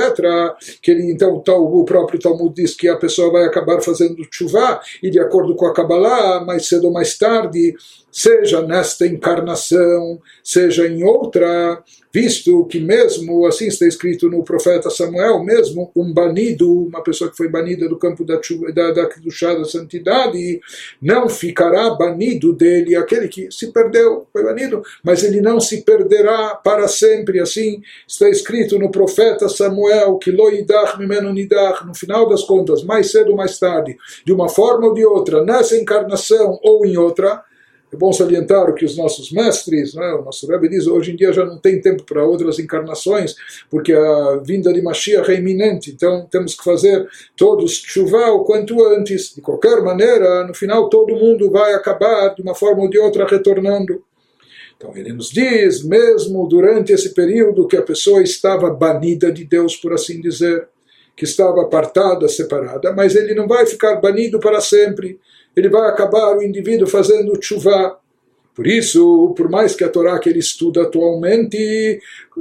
Que 0.81 0.91
ele, 0.91 1.11
então, 1.11 1.41
o 1.47 1.85
próprio 1.85 2.19
Talmud 2.19 2.53
diz 2.55 2.73
que 2.73 2.87
a 2.87 2.95
pessoa 2.95 3.31
vai 3.31 3.45
acabar 3.45 3.81
fazendo 3.81 4.25
chuva 4.31 4.79
e 5.03 5.09
de 5.09 5.19
acordo 5.19 5.55
com 5.55 5.65
a 5.65 5.73
Kabbalah, 5.73 6.43
mais 6.43 6.67
cedo 6.67 6.85
ou 6.85 6.93
mais 6.93 7.17
tarde, 7.17 7.75
seja 8.15 8.61
nesta 8.61 9.05
encarnação, 9.05 10.21
seja 10.41 10.87
em 10.87 11.03
outra, 11.03 11.83
visto 12.13 12.65
que 12.67 12.79
mesmo, 12.79 13.45
assim 13.45 13.67
está 13.67 13.85
escrito 13.85 14.29
no 14.29 14.41
profeta 14.41 14.89
Samuel, 14.89 15.43
mesmo 15.43 15.91
um 15.93 16.13
banido, 16.13 16.71
uma 16.71 17.03
pessoa 17.03 17.29
que 17.29 17.35
foi 17.35 17.49
banida 17.49 17.89
do 17.89 17.99
campo 17.99 18.23
da, 18.23 18.39
da, 18.73 18.91
da, 18.91 19.09
da 19.09 19.65
santidade, 19.65 20.61
não 21.01 21.27
ficará 21.27 21.89
banido 21.89 22.53
dele, 22.53 22.95
aquele 22.95 23.27
que 23.27 23.51
se 23.51 23.73
perdeu, 23.73 24.27
foi 24.31 24.45
banido, 24.45 24.81
mas 25.03 25.21
ele 25.21 25.41
não 25.41 25.59
se 25.59 25.81
perderá 25.81 26.55
para 26.55 26.87
sempre, 26.87 27.41
assim 27.41 27.81
está 28.07 28.29
escrito 28.29 28.77
no 28.77 28.91
profeta 28.91 29.49
Samuel, 29.49 30.17
que 30.17 30.31
loidach 30.31 30.97
mimeno 30.97 31.33
nidach, 31.33 31.85
no 31.85 31.93
final 31.93 32.27
das 32.27 32.43
contas, 32.43 32.83
mais 32.83 33.11
cedo 33.11 33.31
ou 33.31 33.37
mais 33.37 33.57
tarde, 33.57 33.97
de 34.25 34.33
uma 34.33 34.49
forma 34.49 34.87
ou 34.87 34.93
de 34.93 35.05
outra, 35.05 35.43
nessa 35.43 35.75
encarnação 35.75 36.59
ou 36.63 36.85
em 36.85 36.97
outra, 36.97 37.43
é 37.95 37.97
bom 37.97 38.11
salientar 38.11 38.69
o 38.69 38.73
que 38.73 38.83
os 38.83 38.97
nossos 38.97 39.31
mestres, 39.31 39.93
né, 39.93 40.13
o 40.13 40.23
nosso 40.23 40.45
Rebbe 40.47 40.67
diz, 40.67 40.85
hoje 40.85 41.11
em 41.11 41.15
dia 41.15 41.31
já 41.31 41.45
não 41.45 41.57
tem 41.57 41.79
tempo 41.79 42.03
para 42.03 42.25
outras 42.25 42.59
encarnações, 42.59 43.35
porque 43.69 43.93
a 43.93 44.41
vinda 44.43 44.73
de 44.73 44.81
Mashiach 44.81 45.31
é 45.31 45.35
iminente, 45.35 45.91
então 45.91 46.27
temos 46.29 46.55
que 46.55 46.63
fazer 46.63 47.07
todos 47.37 47.71
chuva 47.71 48.31
o 48.31 48.43
quanto 48.43 48.83
antes. 48.85 49.33
De 49.33 49.41
qualquer 49.41 49.81
maneira, 49.81 50.45
no 50.45 50.53
final 50.53 50.89
todo 50.89 51.15
mundo 51.15 51.49
vai 51.49 51.73
acabar 51.73 52.35
de 52.35 52.41
uma 52.41 52.53
forma 52.53 52.83
ou 52.83 52.89
de 52.89 52.99
outra 52.99 53.25
retornando. 53.25 54.03
Então 54.77 54.95
ele 54.95 55.13
nos 55.13 55.29
diz, 55.29 55.83
mesmo 55.83 56.47
durante 56.47 56.91
esse 56.91 57.13
período 57.13 57.67
que 57.67 57.77
a 57.77 57.81
pessoa 57.81 58.21
estava 58.21 58.69
banida 58.69 59.31
de 59.31 59.45
Deus, 59.45 59.75
por 59.75 59.93
assim 59.93 60.19
dizer, 60.21 60.67
que 61.15 61.23
estava 61.23 61.61
apartada, 61.61 62.27
separada, 62.27 62.91
mas 62.91 63.15
ele 63.15 63.33
não 63.33 63.47
vai 63.47 63.65
ficar 63.65 63.95
banido 63.95 64.39
para 64.39 64.59
sempre 64.59 65.19
ele 65.55 65.69
vai 65.69 65.89
acabar 65.89 66.35
o 66.35 66.43
indivíduo 66.43 66.87
fazendo 66.87 67.37
chuva. 67.41 67.97
Por 68.53 68.67
isso, 68.67 69.33
por 69.35 69.49
mais 69.49 69.75
que 69.75 69.83
a 69.83 69.89
Torá 69.89 70.17
que 70.19 70.29
ele 70.29 70.39
estuda 70.39 70.83
atualmente, 70.83 71.99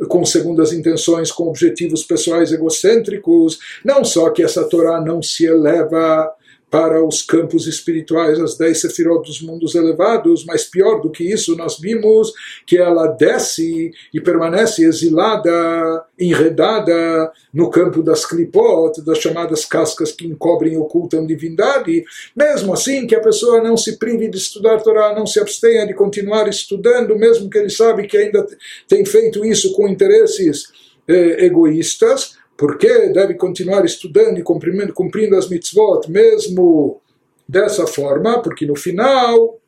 com 0.09 0.25
segundas 0.25 0.73
intenções, 0.73 1.33
com 1.33 1.49
objetivos 1.49 2.05
pessoais 2.05 2.53
egocêntricos, 2.53 3.59
não 3.85 4.05
só 4.05 4.31
que 4.31 4.43
essa 4.43 4.65
Torá 4.65 5.01
não 5.01 5.23
se 5.23 5.45
eleva 5.45 6.31
para 6.75 7.07
os 7.07 7.23
campos 7.23 7.69
espirituais, 7.69 8.41
as 8.41 8.59
dez 8.59 8.81
sefirot 8.81 9.25
dos 9.25 9.41
mundos 9.41 9.77
elevados, 9.77 10.45
mas 10.45 10.65
pior 10.65 11.01
do 11.01 11.09
que 11.09 11.23
isso, 11.23 11.57
nós 11.57 11.79
vimos 11.79 12.33
que 12.67 12.77
ela 12.77 13.07
desce 13.07 13.93
e 14.13 14.21
permanece 14.21 14.85
exilada, 14.85 16.05
enredada 16.19 17.31
no 17.53 17.71
campo 17.71 18.03
das 18.03 18.27
klipot, 18.27 19.01
das 19.03 19.19
chamadas 19.19 19.65
cascas 19.65 20.11
que 20.11 20.27
encobrem 20.27 20.73
e 20.73 20.77
ocultam 20.77 21.25
divindade, 21.25 22.03
mesmo 22.35 22.73
assim 22.73 23.07
que 23.07 23.15
a 23.15 23.21
pessoa 23.21 23.63
não 23.63 23.77
se 23.77 23.97
prive 23.97 24.27
de 24.27 24.39
estudar 24.39 24.83
Torá, 24.83 25.15
não 25.15 25.29
se 25.29 25.39
abstenha 25.39 25.87
de 25.87 25.95
continuar 25.95 26.49
estudando, 26.49 27.17
mesmo 27.17 27.49
que 27.49 27.57
ele 27.57 27.71
sabe 27.71 28.09
que 28.09 28.17
ainda 28.17 28.45
tem 28.89 29.05
feito 29.05 29.45
isso 29.45 29.73
com 29.75 29.87
interesses 29.87 30.73
eh, 31.07 31.45
egoístas, 31.45 32.37
porque 32.57 33.09
deve 33.09 33.35
continuar 33.35 33.85
estudando 33.85 34.39
e 34.39 34.43
cumprindo, 34.43 34.93
cumprindo 34.93 35.37
as 35.37 35.49
mitzvot, 35.49 36.11
mesmo 36.11 37.01
dessa 37.49 37.87
forma, 37.87 38.41
porque 38.43 38.67
no 38.67 38.77
final 38.77 39.59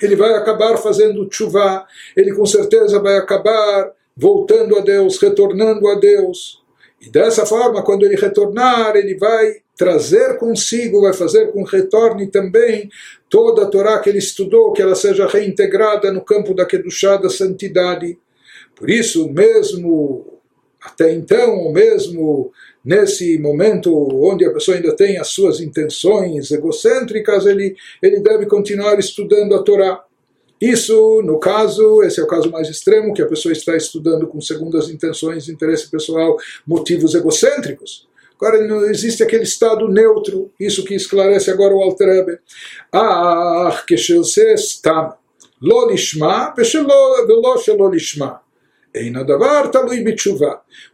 ele 0.00 0.16
vai 0.16 0.34
acabar 0.34 0.76
fazendo 0.78 1.28
chuva, 1.30 1.86
ele 2.16 2.32
com 2.34 2.46
certeza 2.46 3.00
vai 3.00 3.16
acabar 3.16 3.92
voltando 4.16 4.76
a 4.76 4.80
Deus, 4.80 5.20
retornando 5.20 5.86
a 5.88 5.94
Deus. 5.96 6.62
E 7.00 7.10
dessa 7.10 7.46
forma, 7.46 7.82
quando 7.82 8.04
ele 8.04 8.16
retornar, 8.16 8.94
ele 8.96 9.16
vai 9.16 9.56
trazer 9.76 10.36
consigo, 10.36 11.00
vai 11.00 11.14
fazer 11.14 11.50
com 11.52 11.64
que 11.64 11.76
retorne 11.76 12.26
também 12.26 12.90
toda 13.30 13.62
a 13.62 13.66
Torá 13.66 13.98
que 13.98 14.10
ele 14.10 14.18
estudou, 14.18 14.72
que 14.72 14.82
ela 14.82 14.94
seja 14.94 15.26
reintegrada 15.26 16.12
no 16.12 16.22
campo 16.22 16.52
da 16.52 16.66
Kedushá, 16.66 17.16
da 17.16 17.30
santidade. 17.30 18.18
Por 18.76 18.90
isso, 18.90 19.30
mesmo 19.30 20.29
até 20.82 21.12
então, 21.12 21.58
ou 21.58 21.72
mesmo 21.72 22.52
nesse 22.84 23.38
momento 23.38 23.92
onde 24.24 24.44
a 24.44 24.52
pessoa 24.52 24.76
ainda 24.76 24.96
tem 24.96 25.18
as 25.18 25.28
suas 25.28 25.60
intenções 25.60 26.50
egocêntricas, 26.50 27.46
ele, 27.46 27.76
ele 28.02 28.20
deve 28.20 28.46
continuar 28.46 28.98
estudando 28.98 29.54
a 29.54 29.62
Torá. 29.62 30.02
Isso, 30.60 31.22
no 31.22 31.38
caso, 31.38 32.02
esse 32.02 32.20
é 32.20 32.22
o 32.22 32.26
caso 32.26 32.50
mais 32.50 32.68
extremo, 32.68 33.14
que 33.14 33.22
a 33.22 33.26
pessoa 33.26 33.52
está 33.52 33.76
estudando 33.76 34.26
com 34.26 34.40
segundas 34.40 34.90
intenções, 34.90 35.48
interesse 35.48 35.90
pessoal, 35.90 36.36
motivos 36.66 37.14
egocêntricos. 37.14 38.06
Agora, 38.36 38.66
não 38.66 38.84
existe 38.86 39.22
aquele 39.22 39.44
estado 39.44 39.88
neutro, 39.88 40.50
isso 40.58 40.84
que 40.84 40.94
esclarece 40.94 41.50
agora 41.50 41.74
o 41.74 41.82
Alterebe. 41.82 42.38
Ah, 42.92 43.82
que 43.86 43.96
se 43.98 44.18
está, 44.54 45.16
lo 45.60 45.90
lishma, 45.90 46.54
lo 47.76 47.90
lishma. 47.90 48.40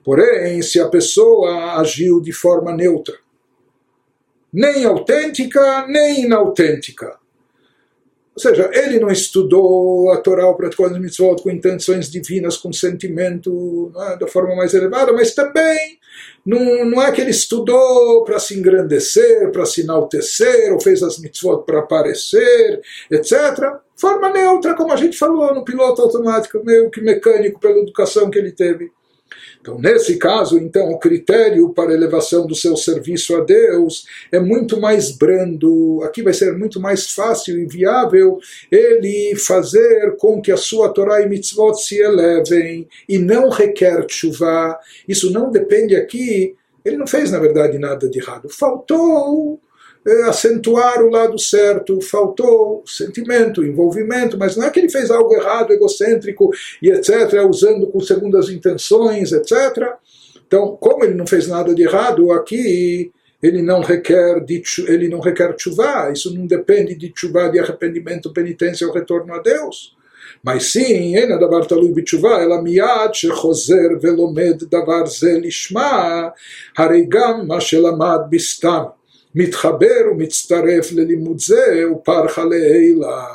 Porém, 0.04 0.60
se 0.62 0.80
a 0.80 0.88
pessoa 0.88 1.80
agiu 1.80 2.20
de 2.20 2.32
forma 2.32 2.72
neutra, 2.72 3.16
nem 4.52 4.84
autêntica, 4.84 5.86
nem 5.86 6.24
inautêntica. 6.24 7.18
Ou 8.34 8.40
seja, 8.40 8.70
ele 8.72 9.00
não 9.00 9.10
estudou 9.10 10.10
a 10.10 10.18
Torá, 10.18 10.46
o 10.46 10.54
protocolo 10.54 10.92
de 10.92 11.00
mitzvot 11.00 11.42
com 11.42 11.50
intenções 11.50 12.10
divinas, 12.10 12.58
com 12.58 12.70
sentimento 12.70 13.90
é, 13.96 14.18
da 14.18 14.26
forma 14.26 14.54
mais 14.54 14.74
elevada, 14.74 15.10
mas 15.10 15.34
também 15.34 15.98
não, 16.44 16.84
não 16.84 17.02
é 17.02 17.10
que 17.12 17.22
ele 17.22 17.30
estudou 17.30 18.24
para 18.24 18.38
se 18.38 18.58
engrandecer, 18.58 19.50
para 19.52 19.64
se 19.64 19.80
enaltecer, 19.80 20.70
ou 20.70 20.80
fez 20.80 21.02
as 21.02 21.18
mitzvot 21.18 21.64
para 21.64 21.78
aparecer, 21.78 22.82
etc 23.10 23.80
forma 23.96 24.30
neutra, 24.30 24.74
como 24.74 24.92
a 24.92 24.96
gente 24.96 25.18
falou 25.18 25.54
no 25.54 25.64
piloto 25.64 26.02
automático, 26.02 26.62
meio 26.64 26.90
que 26.90 27.00
mecânico 27.00 27.58
pela 27.58 27.78
educação 27.78 28.30
que 28.30 28.38
ele 28.38 28.52
teve. 28.52 28.92
Então, 29.60 29.80
nesse 29.80 30.16
caso, 30.16 30.58
então, 30.58 30.92
o 30.92 30.98
critério 30.98 31.70
para 31.70 31.92
elevação 31.92 32.46
do 32.46 32.54
seu 32.54 32.76
serviço 32.76 33.34
a 33.34 33.40
Deus 33.40 34.06
é 34.30 34.38
muito 34.38 34.80
mais 34.80 35.10
brando. 35.10 36.00
Aqui 36.04 36.22
vai 36.22 36.32
ser 36.32 36.56
muito 36.56 36.80
mais 36.80 37.10
fácil 37.10 37.58
e 37.58 37.66
viável 37.66 38.38
ele 38.70 39.34
fazer 39.34 40.16
com 40.18 40.40
que 40.40 40.52
a 40.52 40.56
sua 40.56 40.90
Torá 40.90 41.20
e 41.20 41.28
mitzvot 41.28 41.74
se 41.74 41.98
elevem 41.98 42.86
e 43.08 43.18
não 43.18 43.48
requer 43.48 44.06
chuva. 44.08 44.78
Isso 45.08 45.32
não 45.32 45.50
depende 45.50 45.96
aqui. 45.96 46.54
Ele 46.84 46.96
não 46.96 47.06
fez, 47.08 47.32
na 47.32 47.40
verdade, 47.40 47.76
nada 47.76 48.08
de 48.08 48.20
errado. 48.20 48.48
Faltou 48.48 49.60
acentuar 50.27 51.03
o 51.03 51.09
lado 51.09 51.37
certo, 51.37 52.01
faltou 52.01 52.83
sentimento, 52.85 53.63
envolvimento, 53.63 54.37
mas 54.37 54.55
não 54.57 54.65
é 54.65 54.69
que 54.69 54.79
ele 54.79 54.89
fez 54.89 55.11
algo 55.11 55.33
errado, 55.35 55.71
egocêntrico 55.71 56.49
e 56.81 56.89
etc., 56.89 57.45
usando 57.47 57.87
com 57.87 57.99
segundas 57.99 58.49
intenções, 58.49 59.31
etc. 59.31 59.93
Então, 60.47 60.75
como 60.81 61.03
ele 61.03 61.13
não 61.13 61.27
fez 61.27 61.47
nada 61.47 61.73
de 61.73 61.83
errado, 61.83 62.31
aqui 62.31 63.11
ele 63.41 63.61
não 63.61 63.81
requer 63.81 64.43
de, 64.43 64.61
ele 64.87 65.07
não 65.07 65.19
requer 65.19 65.55
chuva, 65.57 66.11
isso 66.11 66.33
não 66.33 66.45
depende 66.45 66.95
de 66.95 67.11
chuva, 67.15 67.49
de 67.49 67.59
arrependimento, 67.59 68.33
penitência 68.33 68.87
ou 68.87 68.93
retorno 68.93 69.33
a 69.33 69.39
Deus. 69.39 69.95
mas 70.43 70.73
sim, 70.73 71.17
אין 71.17 71.31
הדבר 71.31 71.63
תלוי 71.63 71.91
בתשובה, 71.95 72.43
אלא 72.43 72.61
מיד 72.61 73.13
שחוזר 73.13 73.87
ולומד 74.01 74.63
דבר 74.63 75.05
זה 75.05 75.37
לשמה, 75.41 76.29
הרי 76.77 77.05
גם 77.09 77.47
מה 77.47 77.61
שלמד 77.61 78.19
בסתם 78.29 78.83
מתחבר 79.35 80.11
ומצטרף 80.11 80.91
ללימוד 80.91 81.39
זה 81.39 81.83
ופרחה 81.91 82.43
לעילה. 82.45 83.25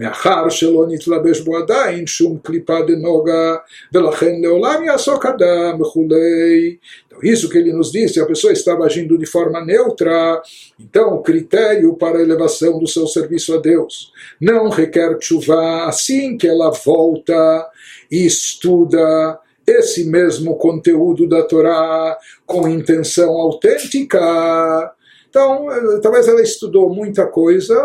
מאחר 0.00 0.48
שלא 0.48 0.86
נתלבש 0.88 1.40
בו 1.40 1.56
עדיין 1.56 2.06
שום 2.06 2.38
קליפה 2.42 2.82
דנוגה, 2.86 3.56
ולכן 3.94 4.40
לעולם 4.42 4.84
יעסוק 4.84 5.26
אדם 5.26 5.80
וכולי. 5.80 6.76
Então, 7.06 7.18
isso 7.22 7.48
que 7.48 7.58
ele 7.58 7.72
nos 7.72 7.92
disse, 7.92 8.20
a 8.20 8.26
pessoa 8.26 8.52
estava 8.52 8.84
agindo 8.84 9.18
de 9.18 9.26
forma 9.26 9.64
neutra, 9.64 10.42
então 10.80 11.14
o 11.14 11.22
critério 11.22 11.94
para 11.94 12.18
a 12.18 12.22
elevação 12.22 12.78
do 12.78 12.86
seu 12.86 13.06
serviço 13.06 13.54
a 13.54 13.58
Deus 13.58 14.12
não 14.40 14.68
requer 14.70 15.16
chuva 15.20 15.84
assim 15.84 16.38
que 16.38 16.48
ela 16.48 16.70
volta 16.70 17.68
e 18.10 18.24
estuda 18.26 19.38
esse 19.66 20.04
mesmo 20.04 20.56
conteúdo 20.56 21.28
da 21.28 21.42
Torá 21.42 22.18
com 22.46 22.68
intenção 22.68 23.30
autêntica. 23.30 24.92
então, 25.37 26.01
talvez 26.01 26.27
ela 26.27 26.41
estudou 26.41 26.89
muita 26.89 27.27
coisa 27.27 27.75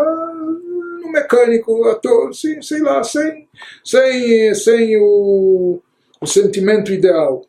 no 0.99 1.11
mecânico, 1.11 1.83
ator, 1.83 2.33
sim, 2.33 2.59
sei 2.63 2.81
lá, 2.81 3.03
sem, 3.03 3.47
sem, 3.85 4.55
sem 4.55 4.97
o, 4.97 5.79
o 6.19 6.25
sentimento 6.25 6.91
ideal. 6.91 7.45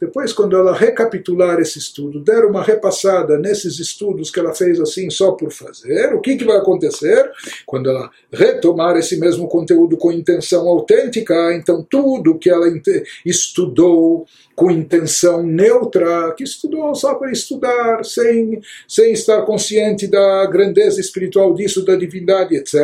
Depois, 0.00 0.32
quando 0.32 0.56
ela 0.56 0.74
recapitular 0.74 1.58
esse 1.58 1.78
estudo, 1.78 2.20
der 2.20 2.46
uma 2.46 2.62
repassada 2.62 3.36
nesses 3.36 3.78
estudos 3.78 4.30
que 4.30 4.40
ela 4.40 4.54
fez 4.54 4.80
assim 4.80 5.10
só 5.10 5.32
por 5.32 5.52
fazer, 5.52 6.14
o 6.14 6.20
que, 6.22 6.36
que 6.36 6.44
vai 6.46 6.56
acontecer? 6.56 7.30
Quando 7.66 7.90
ela 7.90 8.10
retomar 8.32 8.96
esse 8.96 9.18
mesmo 9.20 9.48
conteúdo 9.48 9.98
com 9.98 10.10
intenção 10.10 10.66
autêntica, 10.66 11.52
então 11.52 11.86
tudo 11.90 12.38
que 12.38 12.48
ela 12.48 12.66
estudou 13.26 14.24
com 14.58 14.72
intenção 14.72 15.40
neutra, 15.40 16.34
que 16.36 16.42
estudou 16.42 16.92
só 16.92 17.14
para 17.14 17.30
estudar, 17.30 18.04
sem, 18.04 18.60
sem 18.88 19.12
estar 19.12 19.42
consciente 19.42 20.08
da 20.08 20.44
grandeza 20.46 21.00
espiritual 21.00 21.54
disso, 21.54 21.84
da 21.84 21.94
divindade, 21.94 22.56
etc. 22.56 22.74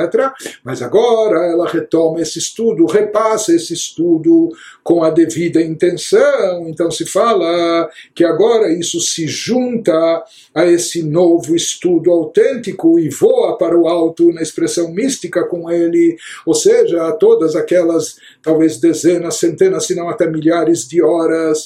Mas 0.63 0.81
agora 0.83 1.45
ela 1.51 1.69
retoma 1.69 2.21
esse 2.21 2.39
estudo, 2.39 2.87
repassa 2.87 3.53
esse 3.53 3.75
estudo 3.75 4.51
com 4.85 5.03
a 5.03 5.11
devida 5.11 5.61
intenção, 5.61 6.69
então 6.69 6.93
se 6.93 7.07
fala 7.07 7.91
que 8.15 8.25
agora 8.25 8.73
isso 8.73 9.01
se 9.01 9.27
junta 9.27 10.23
a 10.55 10.67
esse 10.67 11.03
novo 11.03 11.57
estudo 11.57 12.13
autêntico 12.13 13.01
e 13.01 13.09
voa 13.09 13.59
para 13.59 13.77
o 13.77 13.89
alto 13.89 14.33
na 14.33 14.43
expressão 14.43 14.93
mística 14.93 15.43
com 15.43 15.69
ele, 15.69 16.17
ou 16.47 16.55
seja, 16.55 17.11
todas 17.13 17.57
aquelas 17.57 18.17
talvez 18.41 18.79
dezenas, 18.79 19.39
centenas, 19.39 19.87
se 19.87 19.97
não 19.97 20.09
até 20.09 20.31
milhares 20.31 20.87
de 20.87 21.03
horas 21.03 21.64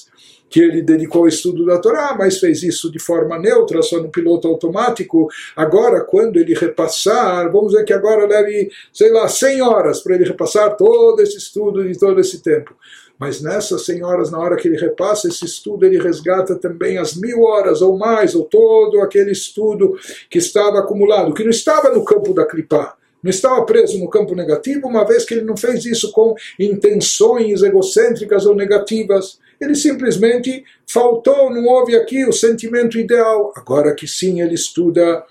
que 0.49 0.61
ele 0.61 0.83
dedicou 0.83 1.23
ao 1.23 1.28
estudo 1.28 1.64
da 1.64 1.78
Torá, 1.78 2.14
mas 2.19 2.38
fez 2.38 2.62
isso 2.62 2.90
de 2.90 2.99
forma 2.99 3.38
neutra, 3.38 3.83
só 3.83 4.00
no 4.00 4.09
piloto 4.09 4.49
automático. 4.49 5.28
Agora, 5.55 6.02
quando 6.02 6.38
ele 6.38 6.55
repassar, 6.55 7.50
vamos 7.52 7.73
dizer 7.73 7.85
que 7.85 7.93
agora 7.93 8.26
leve, 8.26 8.71
sei 8.93 9.12
lá, 9.12 9.28
100 9.28 9.62
horas 9.62 10.00
para 10.00 10.14
ele 10.14 10.25
repassar 10.25 10.76
todo 10.76 11.21
esse 11.21 11.37
estudo 11.37 11.87
de 11.87 11.99
todo 11.99 12.21
esse 12.21 12.43
tempo. 12.43 12.75
Mas 13.19 13.43
nessas 13.43 13.85
100 13.85 14.05
horas, 14.05 14.31
na 14.31 14.38
hora 14.38 14.57
que 14.57 14.69
ele 14.69 14.76
repassa 14.76 15.26
esse 15.26 15.45
estudo, 15.45 15.85
ele 15.85 15.99
resgata 15.99 16.55
também 16.55 16.99
as 16.99 17.17
mil 17.17 17.43
horas 17.43 17.83
ou 17.83 17.99
mais, 17.99 18.35
ou 18.35 18.45
todo 18.45 19.00
aquele 19.00 19.33
estudo 19.33 19.99
que 20.31 20.38
estava 20.38 20.78
acumulado, 20.78 21.35
que 21.35 21.43
não 21.43 21.50
estava 21.50 21.90
no 21.90 22.05
campo 22.05 22.33
da 22.33 22.47
clipá 22.47 22.97
não 23.23 23.31
estava 23.31 23.64
preso 23.64 23.99
no 23.99 24.09
campo 24.09 24.35
negativo, 24.35 24.87
uma 24.87 25.04
vez 25.04 25.25
que 25.25 25.34
ele 25.34 25.45
não 25.45 25.56
fez 25.56 25.84
isso 25.84 26.13
com 26.13 26.34
intenções 26.58 27.63
egocêntricas 27.63 28.47
ou 28.47 28.54
negativas. 28.54 29.39
Ele 29.60 29.75
simplesmente 29.75 30.64
faltou, 30.86 31.50
não 31.50 31.64
houve 31.66 31.97
aqui 31.97 32.25
o 32.25 32.32
sentimento 32.32 32.99
ideal. 32.99 33.52
Agora 33.56 33.94
que 33.94 34.06
sim, 34.06 34.40
ele 34.40 34.54
estuda 34.54 35.25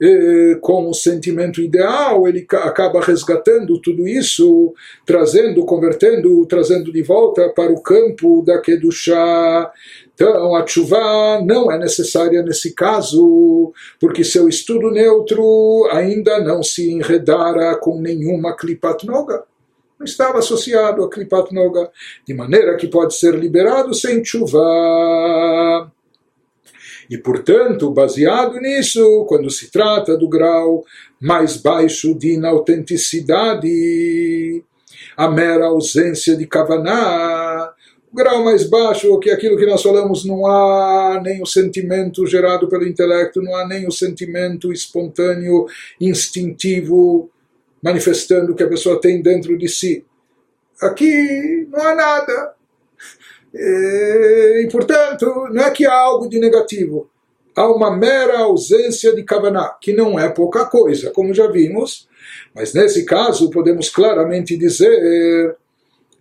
eh, 0.00 0.56
com 0.60 0.88
o 0.88 0.94
sentimento 0.94 1.60
ideal, 1.60 2.28
ele 2.28 2.46
acaba 2.52 3.00
resgatando 3.00 3.80
tudo 3.80 4.06
isso, 4.06 4.72
trazendo, 5.04 5.64
convertendo, 5.64 6.46
trazendo 6.46 6.92
de 6.92 7.02
volta 7.02 7.48
para 7.48 7.72
o 7.72 7.82
campo 7.82 8.42
da 8.46 8.60
Kedushá. 8.60 9.72
Então, 10.14 10.54
a 10.54 10.64
chuva 10.64 11.42
não 11.44 11.70
é 11.72 11.78
necessária 11.78 12.42
nesse 12.42 12.74
caso, 12.74 13.72
porque 13.98 14.22
seu 14.22 14.48
estudo 14.48 14.88
neutro 14.90 15.88
ainda 15.90 16.38
não 16.44 16.62
se 16.62 16.92
enredara 16.92 17.76
com 17.76 18.00
nenhuma 18.00 18.56
klipat 18.56 19.04
noga. 19.04 19.34
Não 19.34 19.57
estava 20.04 20.38
associado 20.38 21.04
a 21.04 21.10
klipat 21.10 21.52
noga, 21.52 21.90
de 22.26 22.34
maneira 22.34 22.76
que 22.76 22.86
pode 22.86 23.14
ser 23.14 23.34
liberado 23.34 23.94
sem 23.94 24.24
chuva. 24.24 25.90
E, 27.10 27.16
portanto, 27.16 27.90
baseado 27.90 28.60
nisso, 28.60 29.24
quando 29.28 29.50
se 29.50 29.70
trata 29.70 30.16
do 30.16 30.28
grau 30.28 30.84
mais 31.20 31.56
baixo 31.56 32.14
de 32.14 32.34
inautenticidade, 32.34 34.62
a 35.16 35.28
mera 35.28 35.66
ausência 35.66 36.36
de 36.36 36.46
kavaná, 36.46 37.72
o 38.12 38.16
grau 38.16 38.44
mais 38.44 38.68
baixo, 38.68 39.18
que 39.18 39.30
é 39.30 39.32
aquilo 39.32 39.56
que 39.56 39.66
nós 39.66 39.82
falamos, 39.82 40.24
não 40.24 40.46
há 40.46 41.20
nem 41.22 41.42
o 41.42 41.46
sentimento 41.46 42.26
gerado 42.26 42.68
pelo 42.68 42.86
intelecto, 42.86 43.42
não 43.42 43.56
há 43.56 43.66
nem 43.66 43.86
o 43.86 43.90
sentimento 43.90 44.70
espontâneo, 44.70 45.66
instintivo, 46.00 47.30
manifestando 47.82 48.52
o 48.52 48.54
que 48.54 48.62
a 48.62 48.68
pessoa 48.68 49.00
tem 49.00 49.22
dentro 49.22 49.56
de 49.56 49.68
si. 49.68 50.04
Aqui 50.80 51.66
não 51.70 51.80
há 51.80 51.94
nada. 51.94 52.54
E, 53.54 54.68
portanto, 54.70 55.48
não 55.52 55.64
é 55.64 55.70
que 55.70 55.86
há 55.86 55.94
algo 55.94 56.28
de 56.28 56.38
negativo. 56.38 57.08
Há 57.56 57.66
uma 57.70 57.96
mera 57.96 58.38
ausência 58.40 59.14
de 59.14 59.24
Kavaná, 59.24 59.76
que 59.80 59.92
não 59.92 60.18
é 60.18 60.28
pouca 60.28 60.64
coisa, 60.66 61.10
como 61.10 61.34
já 61.34 61.48
vimos. 61.48 62.08
Mas 62.54 62.72
nesse 62.72 63.04
caso, 63.04 63.50
podemos 63.50 63.88
claramente 63.88 64.56
dizer 64.56 65.56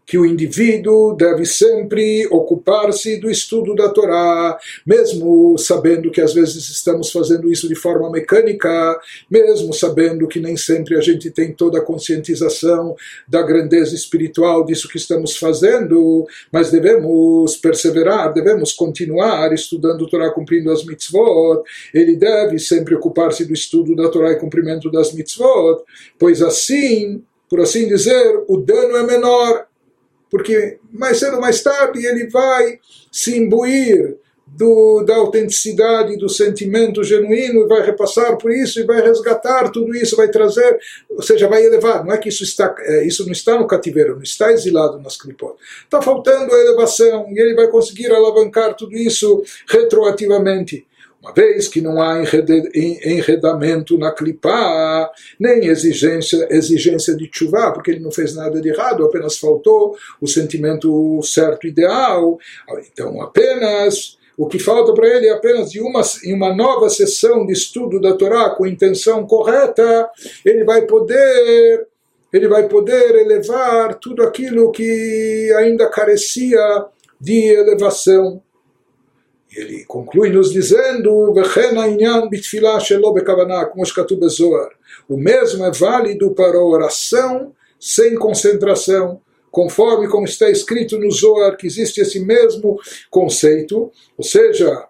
que 0.07 0.17
o 0.17 0.25
indivíduo 0.25 1.13
deve 1.13 1.45
sempre 1.45 2.25
ocupar-se 2.31 3.17
do 3.17 3.29
estudo 3.29 3.75
da 3.75 3.89
Torá, 3.89 4.57
mesmo 4.85 5.57
sabendo 5.57 6.09
que 6.09 6.21
às 6.21 6.33
vezes 6.33 6.69
estamos 6.69 7.11
fazendo 7.11 7.51
isso 7.51 7.67
de 7.67 7.75
forma 7.75 8.09
mecânica, 8.09 8.97
mesmo 9.29 9.73
sabendo 9.73 10.25
que 10.25 10.39
nem 10.39 10.55
sempre 10.55 10.95
a 10.95 11.01
gente 11.01 11.29
tem 11.29 11.51
toda 11.51 11.79
a 11.79 11.83
conscientização 11.83 12.95
da 13.27 13.41
grandeza 13.41 13.93
espiritual 13.93 14.63
disso 14.63 14.87
que 14.87 14.97
estamos 14.97 15.35
fazendo, 15.35 16.25
mas 16.53 16.71
devemos 16.71 17.57
perseverar, 17.57 18.33
devemos 18.33 18.71
continuar 18.71 19.51
estudando 19.51 20.07
Torá, 20.07 20.31
cumprindo 20.31 20.71
as 20.71 20.85
mitzvot. 20.85 21.63
Ele 21.93 22.15
deve 22.15 22.59
sempre 22.59 22.95
ocupar-se 22.95 23.43
do 23.43 23.53
estudo 23.53 23.93
da 23.93 24.07
Torá 24.07 24.31
e 24.31 24.39
cumprimento 24.39 24.89
das 24.89 25.11
mitzvot, 25.11 25.83
pois 26.17 26.41
assim, 26.41 27.21
por 27.49 27.59
assim 27.59 27.89
dizer, 27.89 28.43
o 28.47 28.55
dano 28.55 28.95
é 28.95 29.03
menor 29.03 29.67
porque 30.29 30.77
mais 30.91 31.17
cedo 31.19 31.35
ou 31.35 31.41
mais 31.41 31.61
tarde 31.61 32.05
ele 32.05 32.29
vai 32.29 32.79
se 33.11 33.37
imbuir 33.37 34.17
do, 34.47 35.03
da 35.03 35.15
autenticidade, 35.17 36.17
do 36.17 36.29
sentimento 36.29 37.03
genuíno, 37.03 37.65
e 37.65 37.67
vai 37.67 37.85
repassar 37.85 38.37
por 38.37 38.51
isso, 38.51 38.79
e 38.79 38.85
vai 38.85 39.01
resgatar 39.01 39.69
tudo 39.69 39.95
isso, 39.95 40.15
vai 40.15 40.29
trazer, 40.29 40.79
ou 41.09 41.21
seja, 41.21 41.47
vai 41.47 41.65
elevar. 41.65 42.05
Não 42.05 42.13
é 42.13 42.17
que 42.17 42.29
isso, 42.29 42.43
está, 42.43 42.73
é, 42.79 43.05
isso 43.05 43.25
não 43.25 43.31
está 43.31 43.57
no 43.57 43.67
cativeiro, 43.67 44.15
não 44.15 44.23
está 44.23 44.51
exilado 44.51 44.99
nas 44.99 45.17
clipot. 45.17 45.55
Está 45.83 46.01
faltando 46.01 46.53
a 46.53 46.59
elevação, 46.59 47.27
e 47.31 47.39
ele 47.39 47.55
vai 47.55 47.67
conseguir 47.67 48.11
alavancar 48.11 48.75
tudo 48.75 48.95
isso 48.95 49.43
retroativamente. 49.67 50.87
Uma 51.27 51.33
vez 51.33 51.67
que 51.67 51.81
não 51.81 52.01
há 52.01 52.23
enredamento 53.03 53.97
na 53.97 54.13
clipá, 54.13 55.11
nem 55.37 55.65
exigência, 55.65 56.47
exigência 56.49 57.17
de 57.17 57.29
chuva, 57.29 57.73
porque 57.73 57.91
ele 57.91 57.99
não 57.99 58.11
fez 58.11 58.33
nada 58.33 58.61
de 58.61 58.69
errado, 58.69 59.03
apenas 59.03 59.37
faltou 59.37 59.97
o 60.21 60.27
sentimento 60.27 61.21
certo 61.21 61.67
ideal. 61.67 62.39
Então, 62.89 63.21
apenas 63.21 64.17
o 64.37 64.47
que 64.47 64.57
falta 64.57 64.93
para 64.93 65.05
ele 65.05 65.27
é 65.27 65.33
apenas 65.33 65.69
de 65.69 65.81
uma, 65.81 66.01
uma 66.27 66.55
nova 66.55 66.89
sessão 66.89 67.45
de 67.45 67.51
estudo 67.51 67.99
da 67.99 68.15
Torá 68.15 68.51
com 68.51 68.65
intenção 68.65 69.27
correta, 69.27 70.09
ele 70.45 70.63
vai 70.63 70.83
poder 70.83 71.87
ele 72.31 72.47
vai 72.47 72.67
poder 72.67 73.15
elevar 73.15 73.95
tudo 73.95 74.21
aquilo 74.21 74.71
que 74.71 75.51
ainda 75.57 75.89
carecia 75.89 76.85
de 77.19 77.53
elevação. 77.53 78.41
E 79.51 79.59
ele 79.59 79.85
conclui 79.85 80.29
nos 80.29 80.51
dizendo, 80.51 81.11
o 85.07 85.17
mesmo 85.17 85.65
é 85.65 85.71
válido 85.71 86.31
para 86.31 86.57
a 86.57 86.63
oração 86.63 87.53
sem 87.79 88.15
concentração, 88.15 89.21
conforme 89.51 90.07
como 90.07 90.25
está 90.25 90.49
escrito 90.49 90.99
no 90.99 91.09
Zohar, 91.11 91.55
que 91.55 91.67
existe 91.67 92.01
esse 92.01 92.19
mesmo 92.19 92.79
conceito, 93.09 93.91
ou 94.17 94.23
seja, 94.23 94.87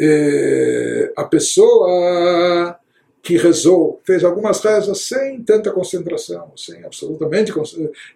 eh, 0.00 1.12
a 1.16 1.24
pessoa 1.24 2.78
que 3.22 3.36
rezou, 3.36 4.00
fez 4.04 4.24
algumas 4.24 4.60
rezas 4.60 5.02
sem 5.02 5.42
tanta 5.42 5.70
concentração, 5.70 6.52
sem 6.56 6.82
absolutamente 6.84 7.52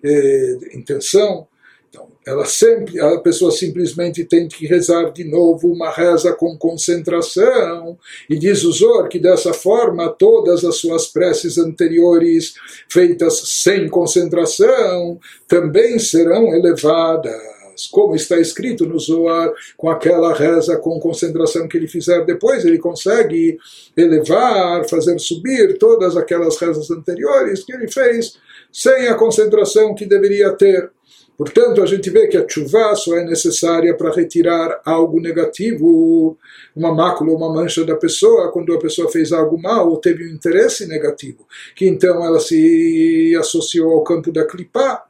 eh, 0.03 0.57
intenção, 0.73 1.47
então, 1.93 2.09
ela 2.27 2.47
sempre, 2.47 2.99
a 2.99 3.19
pessoa 3.19 3.53
simplesmente 3.53 4.25
tem 4.25 4.49
que 4.49 4.67
rezar 4.67 5.13
de 5.13 5.25
novo 5.25 5.71
uma 5.71 5.91
reza 5.91 6.33
com 6.33 6.57
concentração, 6.57 7.99
e 8.31 8.39
diz 8.39 8.65
o 8.65 8.73
Zor 8.73 9.09
que 9.09 9.19
dessa 9.19 9.53
forma 9.53 10.09
todas 10.09 10.65
as 10.65 10.77
suas 10.77 11.09
preces 11.09 11.59
anteriores, 11.59 12.55
feitas 12.89 13.43
sem 13.45 13.91
concentração, 13.91 15.21
também 15.47 15.99
serão 15.99 16.55
elevadas 16.55 17.53
como 17.91 18.15
está 18.15 18.39
escrito 18.39 18.87
no 18.87 18.99
Zohar, 18.99 19.51
com 19.77 19.89
aquela 19.89 20.35
reza 20.35 20.77
com 20.77 21.01
concentração 21.01 21.67
que 21.67 21.77
ele 21.77 21.89
fizer 21.89 22.25
depois, 22.25 22.65
ele 22.65 22.79
consegue 22.79 23.59
elevar, 23.97 24.87
fazer 24.89 25.19
subir 25.19 25.79
todas 25.79 26.17
aquelas 26.17 26.57
rezas 26.59 26.91
anteriores 26.91 27.65
que 27.65 27.73
ele 27.73 27.89
fez 27.89 28.37
sem 28.73 29.09
a 29.09 29.15
concentração 29.15 29.95
que 29.95 30.07
deveria 30.07 30.53
ter. 30.53 30.91
Portanto, 31.37 31.83
a 31.83 31.87
gente 31.87 32.09
vê 32.11 32.29
que 32.29 32.37
a 32.37 32.47
chuva 32.47 32.95
só 32.95 33.17
é 33.17 33.25
necessária 33.25 33.97
para 33.97 34.13
retirar 34.13 34.81
algo 34.85 35.21
negativo, 35.21 36.37
uma 36.77 36.95
mácula, 36.95 37.33
uma 37.33 37.53
mancha 37.53 37.85
da 37.85 37.97
pessoa, 37.97 38.53
quando 38.53 38.73
a 38.75 38.79
pessoa 38.79 39.11
fez 39.11 39.33
algo 39.33 39.61
mal 39.61 39.89
ou 39.89 39.97
teve 39.97 40.25
um 40.25 40.35
interesse 40.35 40.87
negativo, 40.87 41.47
que 41.75 41.87
então 41.87 42.25
ela 42.25 42.39
se 42.39 43.35
associou 43.39 43.93
ao 43.93 44.05
campo 44.05 44.31
da 44.31 44.47
clipá. 44.47 45.05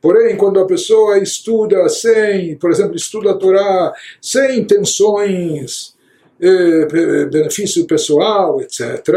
Porém, 0.00 0.36
quando 0.36 0.58
a 0.58 0.66
pessoa 0.66 1.18
estuda 1.18 1.88
sem, 1.88 2.56
por 2.56 2.70
exemplo, 2.70 2.96
estuda 2.96 3.32
a 3.32 3.36
Torá 3.36 3.92
sem 4.20 4.60
intenções, 4.60 5.94
eh, 6.40 7.26
benefício 7.26 7.86
pessoal, 7.86 8.60
etc., 8.60 9.14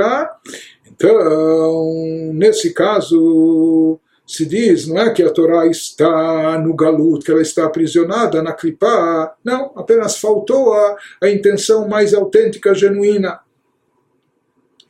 então, 0.85 2.31
nesse 2.33 2.73
caso, 2.73 3.99
se 4.33 4.47
diz, 4.47 4.87
não 4.87 4.97
é 4.97 5.13
que 5.13 5.21
a 5.21 5.29
Torá 5.29 5.67
está 5.67 6.57
no 6.57 6.73
galut, 6.73 7.23
que 7.23 7.29
ela 7.29 7.43
está 7.43 7.65
aprisionada 7.65 8.41
na 8.41 8.51
clipá, 8.51 9.35
não, 9.43 9.71
apenas 9.75 10.17
faltou 10.17 10.73
a, 10.73 10.97
a 11.21 11.29
intenção 11.29 11.87
mais 11.87 12.15
autêntica, 12.15 12.73
genuína. 12.73 13.41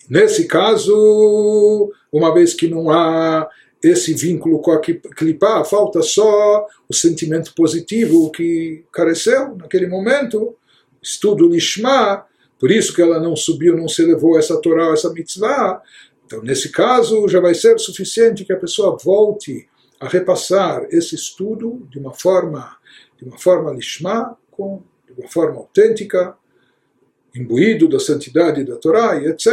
Nesse 0.10 0.46
caso, 0.46 1.92
uma 2.10 2.34
vez 2.34 2.54
que 2.54 2.70
não 2.70 2.90
há 2.90 3.50
esse 3.84 4.14
vínculo 4.14 4.60
com 4.60 4.72
a 4.72 4.80
clipá, 4.80 5.66
falta 5.66 6.02
só 6.02 6.66
o 6.88 6.94
sentimento 6.94 7.54
positivo 7.54 8.32
que 8.32 8.86
careceu 8.94 9.58
naquele 9.58 9.88
momento, 9.88 10.56
estudo 11.02 11.50
lishma, 11.50 12.26
por 12.58 12.72
isso 12.72 12.94
que 12.94 13.02
ela 13.02 13.20
não 13.20 13.36
subiu, 13.36 13.76
não 13.76 13.90
se 13.90 14.06
levou 14.06 14.40
essa 14.40 14.56
Torá, 14.62 14.94
essa 14.94 15.12
mitzvah, 15.12 15.82
então, 16.34 16.44
nesse 16.44 16.70
caso, 16.70 17.28
já 17.28 17.40
vai 17.40 17.54
ser 17.54 17.78
suficiente 17.78 18.44
que 18.44 18.52
a 18.52 18.58
pessoa 18.58 18.98
volte 18.98 19.70
a 20.00 20.08
repassar 20.08 20.88
esse 20.90 21.14
estudo 21.14 21.88
de 21.92 22.00
uma 22.00 22.12
forma, 22.12 22.76
de 23.20 23.24
uma 23.24 23.38
forma 23.38 23.72
lishma, 23.72 24.36
com, 24.50 24.82
de 25.06 25.22
uma 25.22 25.30
forma 25.30 25.58
autêntica, 25.58 26.36
imbuído 27.36 27.88
da 27.88 28.00
santidade 28.00 28.64
da 28.64 28.78
Torá 28.78 29.24
etc. 29.24 29.48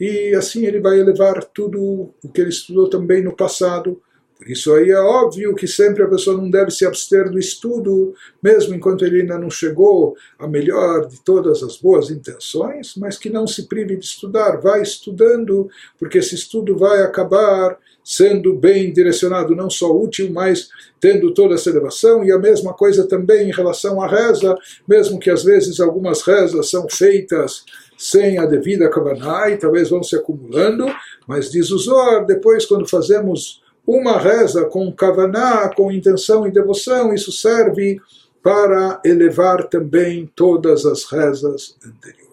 E 0.00 0.34
assim 0.34 0.66
ele 0.66 0.80
vai 0.80 0.98
elevar 0.98 1.44
tudo 1.44 2.12
o 2.20 2.28
que 2.28 2.40
ele 2.40 2.50
estudou 2.50 2.90
também 2.90 3.22
no 3.22 3.36
passado 3.36 4.02
por 4.40 4.48
isso 4.48 4.72
aí 4.72 4.90
é 4.90 4.98
óbvio 4.98 5.54
que 5.54 5.68
sempre 5.68 6.02
a 6.02 6.08
pessoa 6.08 6.34
não 6.34 6.48
deve 6.48 6.70
se 6.70 6.86
abster 6.86 7.30
do 7.30 7.38
estudo, 7.38 8.14
mesmo 8.42 8.74
enquanto 8.74 9.04
ele 9.04 9.20
ainda 9.20 9.38
não 9.38 9.50
chegou 9.50 10.16
à 10.38 10.48
melhor 10.48 11.06
de 11.06 11.20
todas 11.20 11.62
as 11.62 11.76
boas 11.76 12.08
intenções, 12.08 12.94
mas 12.96 13.18
que 13.18 13.28
não 13.28 13.46
se 13.46 13.68
prive 13.68 13.98
de 13.98 14.06
estudar, 14.06 14.56
vai 14.56 14.80
estudando, 14.80 15.68
porque 15.98 16.16
esse 16.16 16.34
estudo 16.34 16.74
vai 16.74 17.02
acabar 17.02 17.76
sendo 18.02 18.54
bem 18.54 18.90
direcionado, 18.94 19.54
não 19.54 19.68
só 19.68 19.94
útil, 19.94 20.30
mas 20.32 20.70
tendo 20.98 21.34
toda 21.34 21.54
essa 21.54 21.68
elevação, 21.68 22.24
e 22.24 22.32
a 22.32 22.38
mesma 22.38 22.72
coisa 22.72 23.06
também 23.06 23.50
em 23.50 23.52
relação 23.52 24.00
à 24.00 24.06
reza, 24.06 24.56
mesmo 24.88 25.20
que 25.20 25.28
às 25.28 25.44
vezes 25.44 25.80
algumas 25.80 26.22
rezas 26.22 26.70
são 26.70 26.88
feitas 26.88 27.62
sem 27.98 28.38
a 28.38 28.46
devida 28.46 28.88
kavaná 28.88 29.50
e 29.50 29.58
talvez 29.58 29.90
vão 29.90 30.02
se 30.02 30.16
acumulando, 30.16 30.86
mas 31.28 31.50
diz 31.50 31.70
o 31.70 31.76
Zohar, 31.76 32.24
depois 32.24 32.64
quando 32.64 32.88
fazemos 32.88 33.60
uma 33.90 34.18
reza 34.18 34.64
com 34.66 34.92
kavaná, 34.92 35.68
com 35.74 35.90
intenção 35.90 36.46
e 36.46 36.50
devoção, 36.52 37.12
isso 37.12 37.32
serve 37.32 38.00
para 38.42 39.00
elevar 39.04 39.64
também 39.64 40.30
todas 40.34 40.86
as 40.86 41.04
rezas 41.04 41.76
anteriores. 41.84 42.29